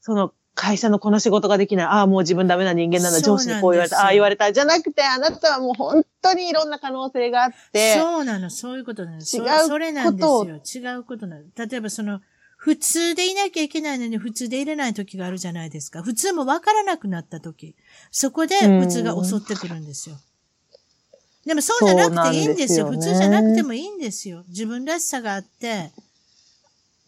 [0.00, 1.86] その、会社のこの仕事ができない。
[1.86, 3.20] ああ、もう自分ダメな人間なんだ。
[3.20, 4.02] 上司にこう言われた。
[4.02, 4.52] ああ、言われた。
[4.52, 9.20] じゃなくて、あなたはもう本当にいろんな可能性があって、そうなの、そういうことなの。
[9.20, 10.92] そ違うことをそれなんですよ。
[10.92, 11.44] 違うことなの。
[11.56, 12.20] 例えばその、
[12.56, 16.02] 普通でいなきゃいけないのに普通でいれない時があるじゃないですか。
[16.02, 17.76] 普通もわからなくなった時。
[18.10, 20.16] そこで普通が襲ってくるんですよ。
[21.46, 22.88] でもそうじゃなくていいんですよ。
[22.88, 24.42] 普通じゃなくてもいいんですよ。
[24.48, 25.92] 自分らしさがあって、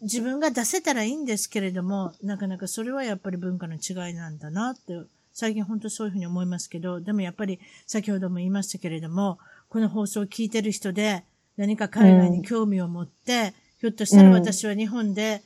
[0.01, 4.99] 自分が出せたらいいんですけれども、なかなかそれはやっぱり文化の違いなんだなって、
[5.33, 9.39] 最近本当そういうふうに思いますけど、でもやっぱり先ほども言いましたけれども、
[9.69, 11.23] この放送を聞いてる人で
[11.57, 15.41] 何か海外に興味を持って、ひょっとしたら私は日本で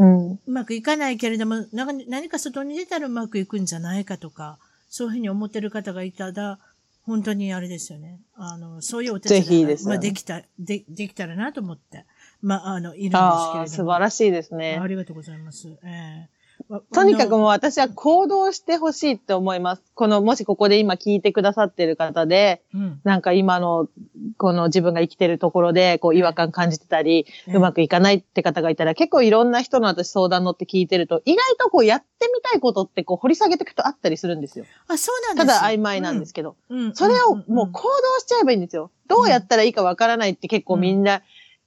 [0.00, 0.32] うん。
[0.32, 4.58] うまくいかないけれども、な何か外に出たらうまくいくんじゃないかとか、
[4.88, 6.58] そういうふうに思ってる方がいたら、
[7.02, 8.18] 本当にあれですよね。
[8.34, 12.06] あの、そういうお手伝いがねまあ、できた、で、できたらなと思って、
[12.42, 13.66] まあ、あの、いるんですけれども。
[13.68, 14.86] 素晴らしいですねあ。
[14.86, 15.68] りがとうございます。
[15.84, 19.82] ええわとにかくもう私は行動してほしいって思います。
[19.94, 23.00] この、もしここで今聞いてくださってる方で、うん。
[23.02, 23.88] なんか今の、
[24.36, 34.64] この自分が生きてるところで、こう違和感感じてたり、ええうまくいかないって方がいたら、結構いろんな人の私相談乗って聞いてると、意外とこうやってみたいことってこう掘り下げていくとあったりするんですよ。
[34.88, 36.56] あ、そうなんですただ曖昧なんですけど。
[36.68, 36.78] うん。
[36.78, 38.90] うんそれをもううん行動しちゃえばいいんですよ。
[39.08, 41.22] どうやったらいいかわからないって結構みんな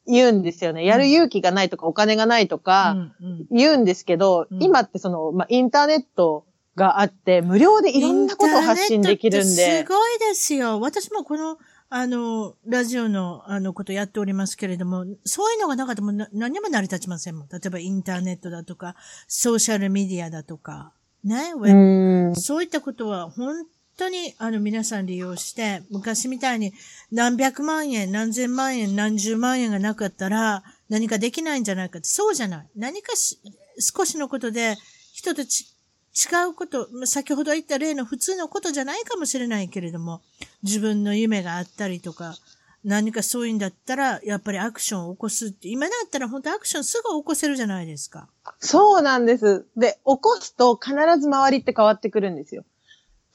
[0.05, 0.85] 言うんですよね。
[0.85, 6.45] やる勇気がないとかお金がないとか、うんうん言うんですけど、うん今ってその、まあ、インターネット
[6.75, 9.45] があって、無料でいろんなことを発信できるんで
[9.83, 10.79] す、ごいですよ。
[10.79, 11.57] 私もこの、
[11.89, 17.47] あの、ラジオの、あの、ことやっておりますけれども、そういうのがなかったら何にも成り立ちませんもん。
[17.49, 18.95] 例えばインターネットだとか、
[19.27, 20.93] ソーシャルメディアだとか、
[21.23, 22.35] ね、ウェブうん。
[22.35, 23.65] そういったことは本
[23.97, 26.73] 当にあの皆さん利用して、昔みたいに
[27.11, 32.67] 何百万円、何千万円、何十万円がなかったら何かできないんじゃないかって、そうじゃない。
[32.75, 33.39] 何かし
[33.79, 34.75] 少しのことで
[35.13, 35.65] 人とち
[36.13, 40.21] 違うこと、先ほど言った例の普通のことじゃないかもしれないけれども、
[40.61, 42.35] 自分の夢があったりとか、
[42.83, 48.27] 何かそういうんだったら、やっぱりアクションを起こすって、今だったら本当アクションすぐ起こせるじゃないですか。
[48.59, 49.65] そうなんです。
[49.75, 52.63] で、起こすと必ず周りって変わってくるんですよ。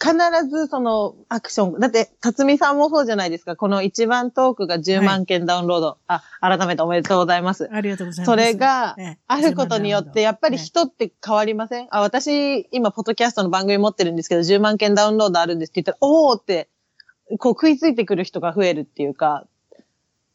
[0.00, 0.14] 必
[0.48, 1.80] ずそのアクション。
[1.80, 3.56] だって、辰巳さんもそうじゃないですか。
[3.56, 5.98] この一番トークが10万件ダウンロード。
[6.06, 7.68] あ、改めておめでとうございます。
[7.72, 8.26] ありがとうございます。
[8.26, 11.88] それがええあることによって、やっぱり人って変わりません？
[11.90, 16.68] あ、私、今、ポッドキャストの番組持ってるんですけど、10万件ダウンロードあるんですって言ったら、おーって、
[17.38, 19.46] こう食いついてくる人が増えるっていうか、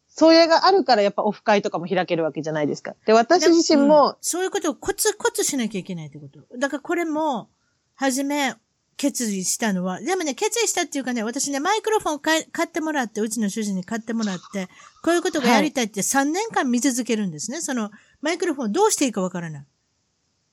[0.10, 2.96] それがあるからやっぱオフ会とかも開けるわけじゃないですか。
[3.08, 6.58] で、私自身うんも、そういうことをコツコツしなきゃいけないってこと。
[6.60, 7.50] だからこれも、
[7.96, 8.54] はじめ、
[8.98, 14.68] 決意したのは、でもね、決意したっていうかね、私ね、マイクロフォンを買ってもらって、うちの主人に買ってもらって、
[15.04, 17.62] こういうことがやりたいって3年間見続けるんですね。
[17.62, 17.92] その、
[18.22, 19.66] マイクロフォンをどうしていいかわからない。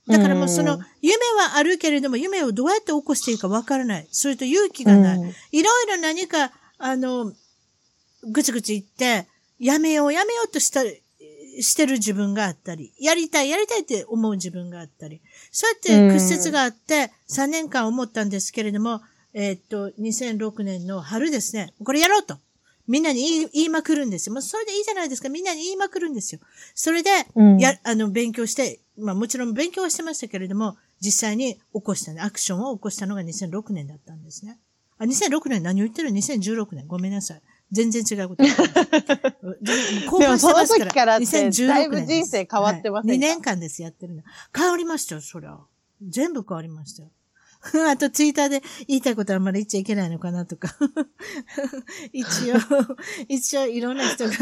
[0.08, 4.08] だからもうそのうん、夢はあるけれども、夢をどうやって起こしていいかわからない。
[4.10, 5.18] それと勇気がない。
[5.18, 7.32] うんいろいろ何か、あの、
[8.22, 9.28] ぐちぐち言って、
[9.58, 10.82] やめようやめようとした、
[11.60, 15.20] してる自分があったり、やりたいやりたいって思う自分があったり、
[15.50, 19.00] そうやって屈折があって、3年間思ったんですけれども、
[19.32, 22.38] えーっと、2006年の春ですね、これやろうと。
[22.88, 24.32] みんなに言い言いまくるんですよ。
[24.32, 25.28] もうそれでいいじゃないですか。
[25.28, 26.40] みんなに言いまくるんですよ。
[26.74, 34.58] それで、うんや、あの、勉強して、まあもちろん勉強はしてましたけれども、実際に起こしたね、アクションを起こしたのが2006年だったんですね。
[34.98, 36.88] あ、2006年何を言ってる ?2016 年。
[36.88, 37.42] ごめんなさい。
[37.72, 39.58] 全然違うこと言ってます。
[39.62, 44.22] 全興奮してますからって2016だいぶ人生変わってませんかはい、?2 年間です、やってるの。
[44.56, 45.58] 変わりましたよ、そりゃ。
[46.02, 47.10] 全部変わりましたよ。
[47.90, 50.74] あとツイッターで言いたいことはあんまり言っちゃいけないのかなとか。
[52.12, 52.56] 一応、
[53.28, 54.32] 一応いろんな人が、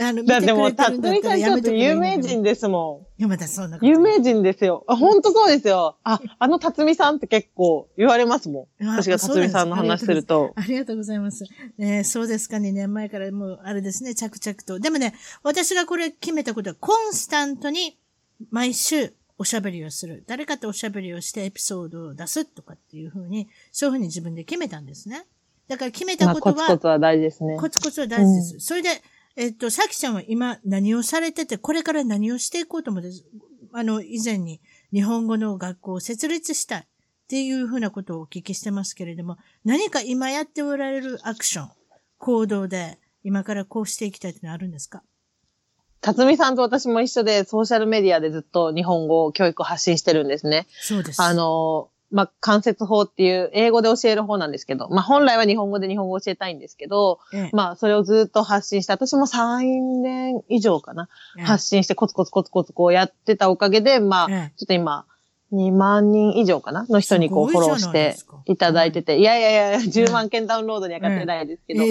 [0.00, 1.00] あの、見てくれてるんだったらやめ。
[1.00, 3.80] でも、たつみさんちょっと有名人ですもいや、まだそんなこん。
[3.80, 4.84] と有名人ですよ。
[4.86, 5.96] あ、本当そうですよ。
[6.04, 8.84] あ、あのたつみさんって結構言われますもん。
[8.86, 10.52] あ私がたつみさんの話すると。
[10.54, 11.44] ありがとうございます。
[11.78, 14.78] えーそうですか、2年前からもう、あれですね、着々と。
[14.78, 17.98] でもね、私がこれ決めたことは、コンスタントに
[18.50, 20.24] 毎週おしゃべりをする。
[20.26, 25.26] 誰かとおしゃべりをしてエピソードを出すとかっていうふうに、そういうふうに自分で決めたんですね。
[25.68, 27.56] だから決めたまあ、ことは、コツコツは大事ですね。
[27.58, 28.60] コツコツは大事です。
[28.60, 28.88] それで、
[29.36, 33.10] えっと、さきちゃんは今何をされてて、これから何をしていこうと思って、
[33.72, 34.60] あの、以前に
[34.92, 36.84] 日本語の学校を設立したいっ
[37.28, 41.70] ていうふうなことをお聞きしてますけれども、何か今やっておられるアクション、
[42.18, 45.02] 行動で、今からこうしていきたいってのはあるんですか？
[46.00, 50.66] たつみさんと私も一緒でソーシャルメディアでずっと日本語教育を発信してるんですね。
[50.80, 51.20] そうです。
[51.22, 57.50] あの、まあ、関節法っていう英語で教える方なんですけど、まあ、本来は日本語で日本語を教えたいんですけど、ええ。
[57.52, 61.44] まあ、それをずっと発信して、私も3年以上かな、ええ。
[61.44, 64.52] 発信してコツコツコツコツこうやってたおかげで、まあ、ええ。
[64.56, 65.04] ちょっと今、
[65.52, 71.84] 2万人以上かなの人にこうフォローしていただいてて、いやいやいや、10万件ダウンロードには勝ってないですけど、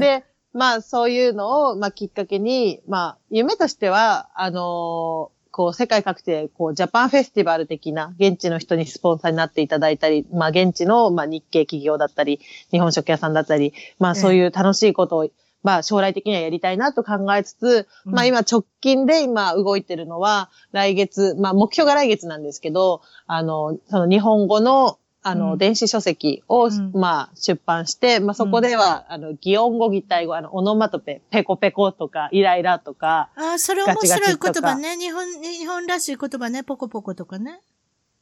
[0.00, 0.24] で、
[0.54, 12.40] まあそういうのを、まあきっかけに、まあ夢としては、あのーこう世界各地で、こうジャパンフェスティバル的な現地の人にスポンサーになっていただいたり、まあ現地の、まあ日系企業だったり、
[12.72, 15.28] 日本食屋さんだったり、まあそういう楽しいことを、
[15.62, 18.12] まあ将来的にはやりたいなと考えつつ、うん。
[18.14, 34.96] まあ今直近で今動いてるのは、来月、まあ目標が来月なんですけど、あの、その日本語の、あの、うん電子書籍を、うんまあ、出版して、まあ、そこでは、あの、擬音語、擬態語、あの、オノマトペ、ペコペコとか、イライラとか、ああ、それ面白い言葉ね。
[34.98, 36.62] 日本、日本らしい言葉ね。
[36.62, 37.60] ポコポコとかね。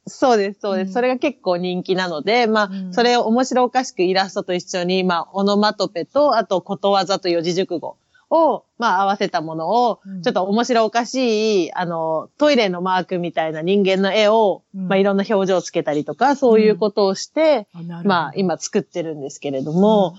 [0.06, 0.88] そうです、そうです。
[0.88, 7.96] うんそれが結構人気なので、まあ、うんそれを面白おかしくイラストと一緒に、まあ、オノマトペと、あと、ことわざと四字熟語
[8.32, 14.88] を、まあ、合わせたものをうん、ちょっと面白おかしい、あの、トイレのマークみたいな人間の絵を、うん。
[14.88, 17.68] まあ、いろんな表情をつけたりとか、そういうことをして、
[18.04, 20.16] まあ、今作ってるんですけれども、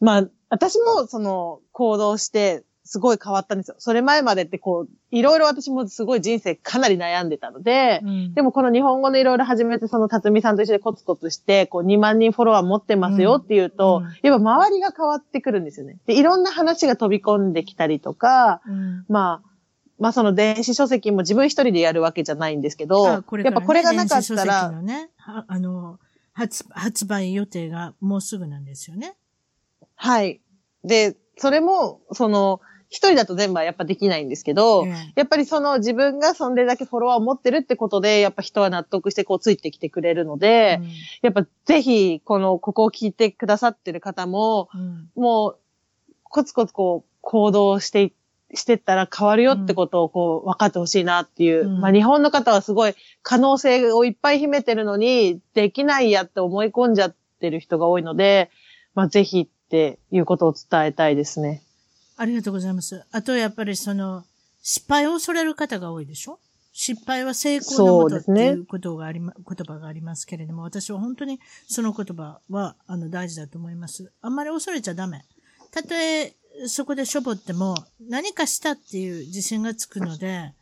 [0.00, 3.74] まあ、私もその行動して、すごい変わったんですよ。
[3.78, 15.98] それ前までってこう、いろいろ私もすごい人生かなり悩んでたので、うんでもこの日本語のいろいろ始めて、その辰巳さんと一緒にコツコツして、こう2万人フォロワー持ってますよっていうと、うんうんやっぱ周りが変わってくるんですよね。
[16.06, 19.50] で、いろんな話が飛び込んできたりとか、うんまあ、
[19.98, 25.98] まあその電子書籍も自分一人でやるわけじゃないんですけど、ねやっぱこれがなかったら、のね、はあの、
[26.32, 29.16] 発、発売予定がもうすぐなんですよね。
[29.94, 30.40] はい。
[30.84, 40.88] で、それも、その、一人だと全部はやっぱできないんですけど、ええやっぱりその自分がそんでだけフォロワーを持ってるってことで、やっぱ人は納得してこうついてきてくれるので、うん
[41.22, 45.58] やっぱぜひ、この、ここを聞いてくださってる方も、うんもう、
[46.22, 48.12] コツコツこう、行動してい、
[48.54, 51.66] してったら変わるよってことをこう、分かってほしいなっていう。
[51.66, 58.50] うんまあ日本の方はすごい可能性をいっぱい秘めてるのに、できないやって思い込んじゃってる人が多いので、
[58.94, 61.62] まあぜひっていうことを伝えたいですね。
[62.16, 63.04] ありがとうございます。
[63.10, 64.24] あと、やっぱりその、
[64.62, 66.38] 失敗を恐れる方が多いでしょ？
[66.72, 74.12] 失敗は成功のもとっていうことがありま、言葉がありますけれども、私は本当にその言葉は、あの、大事だと思います。
[74.20, 75.24] あんまり恐れちゃダメ。
[75.70, 76.34] たとえ、
[76.66, 80.52] そこでしょぼっても、何かしたっていう自信がつくので、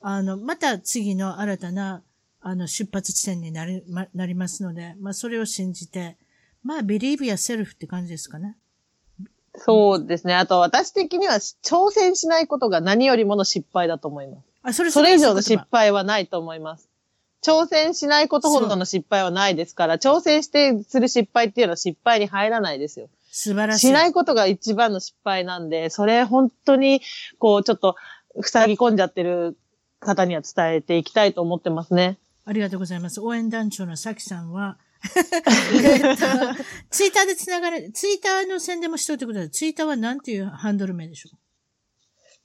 [0.00, 2.02] あの、また次の新たな、
[2.40, 6.16] あの、出発地点になり、ま、なりますので、まあ、それを信じて、
[6.62, 8.56] まあ、believe yourself って感じですかね。
[9.56, 10.34] そうですね。
[10.34, 14.44] あと私的には挑戦しないことが何よりもの失敗だと思います。
[14.62, 16.88] あ、それそれ以上の失敗はないと思います。
[17.44, 23.08] 挑戦しないことほどの失敗はないですから、挑戦してする失敗っていうのは失敗に入らないですよ。
[23.30, 23.86] 素晴らしい。
[23.88, 27.02] しないことが一番の失敗なんで、それ本当に、
[27.38, 27.96] こう、ちょっと、
[28.42, 29.58] 塞ぎ込んじゃってる
[30.00, 32.18] 方には伝えていきたいと思ってますね。
[32.46, 33.20] ありがとうございます。
[33.20, 34.78] 応援団長のさきさんは、
[35.84, 36.26] えっと、
[36.90, 39.50] ツイッターでつながれ、ツイッターの宣伝もしといてください。
[39.50, 41.30] ツイッターは何ていうハンドル名でしょ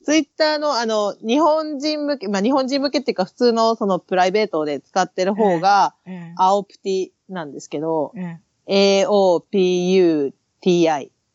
[0.03, 5.95] ツイッターの、あの、日本人向け、まあ、日本人向けっていうか、普通のそのプライベートで使ってる方が、
[6.38, 10.32] 青プティなんですけど、ええ AOPUTI。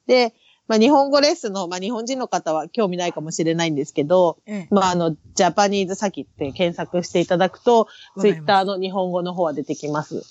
[0.06, 0.34] で、
[0.66, 4.38] まあ、日本語レッスンの、まあ、日本人の方は興味ないかもしれないんですけど、
[4.70, 10.22] まあ、あの、ジャパニーズサキって検索していただくと、ツイッターの日本語の方は出てきます。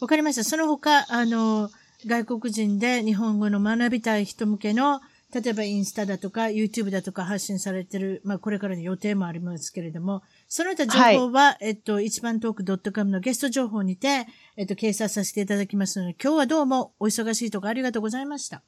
[0.00, 0.44] わかりました。
[0.44, 1.70] その他、あの、
[2.06, 5.00] 外国人で日本語の学びたい人向けの
[5.34, 14.26] 例えばインスタだとか YouTube だとか発信されてる、まあこれからの予定もありますけれども、その他情報は、えっと、一番トーク .com のゲスト情報にて、
[14.56, 18.62] えっと、掲載させていただきますので、今日はどうもお忙しいところありがとうございました。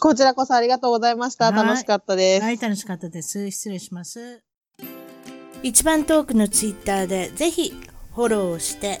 [0.00, 1.52] こちらこそありがとうございました。
[1.52, 2.42] はい楽しかったです。
[2.42, 3.50] はい、楽しかったです。
[3.50, 4.42] 失礼します。
[5.62, 7.72] 一番トークのツイッターでぜひ
[8.14, 9.00] フォローをして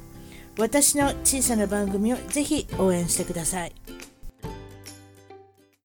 [0.57, 3.73] 私の小さな番組をぜひ応援してください。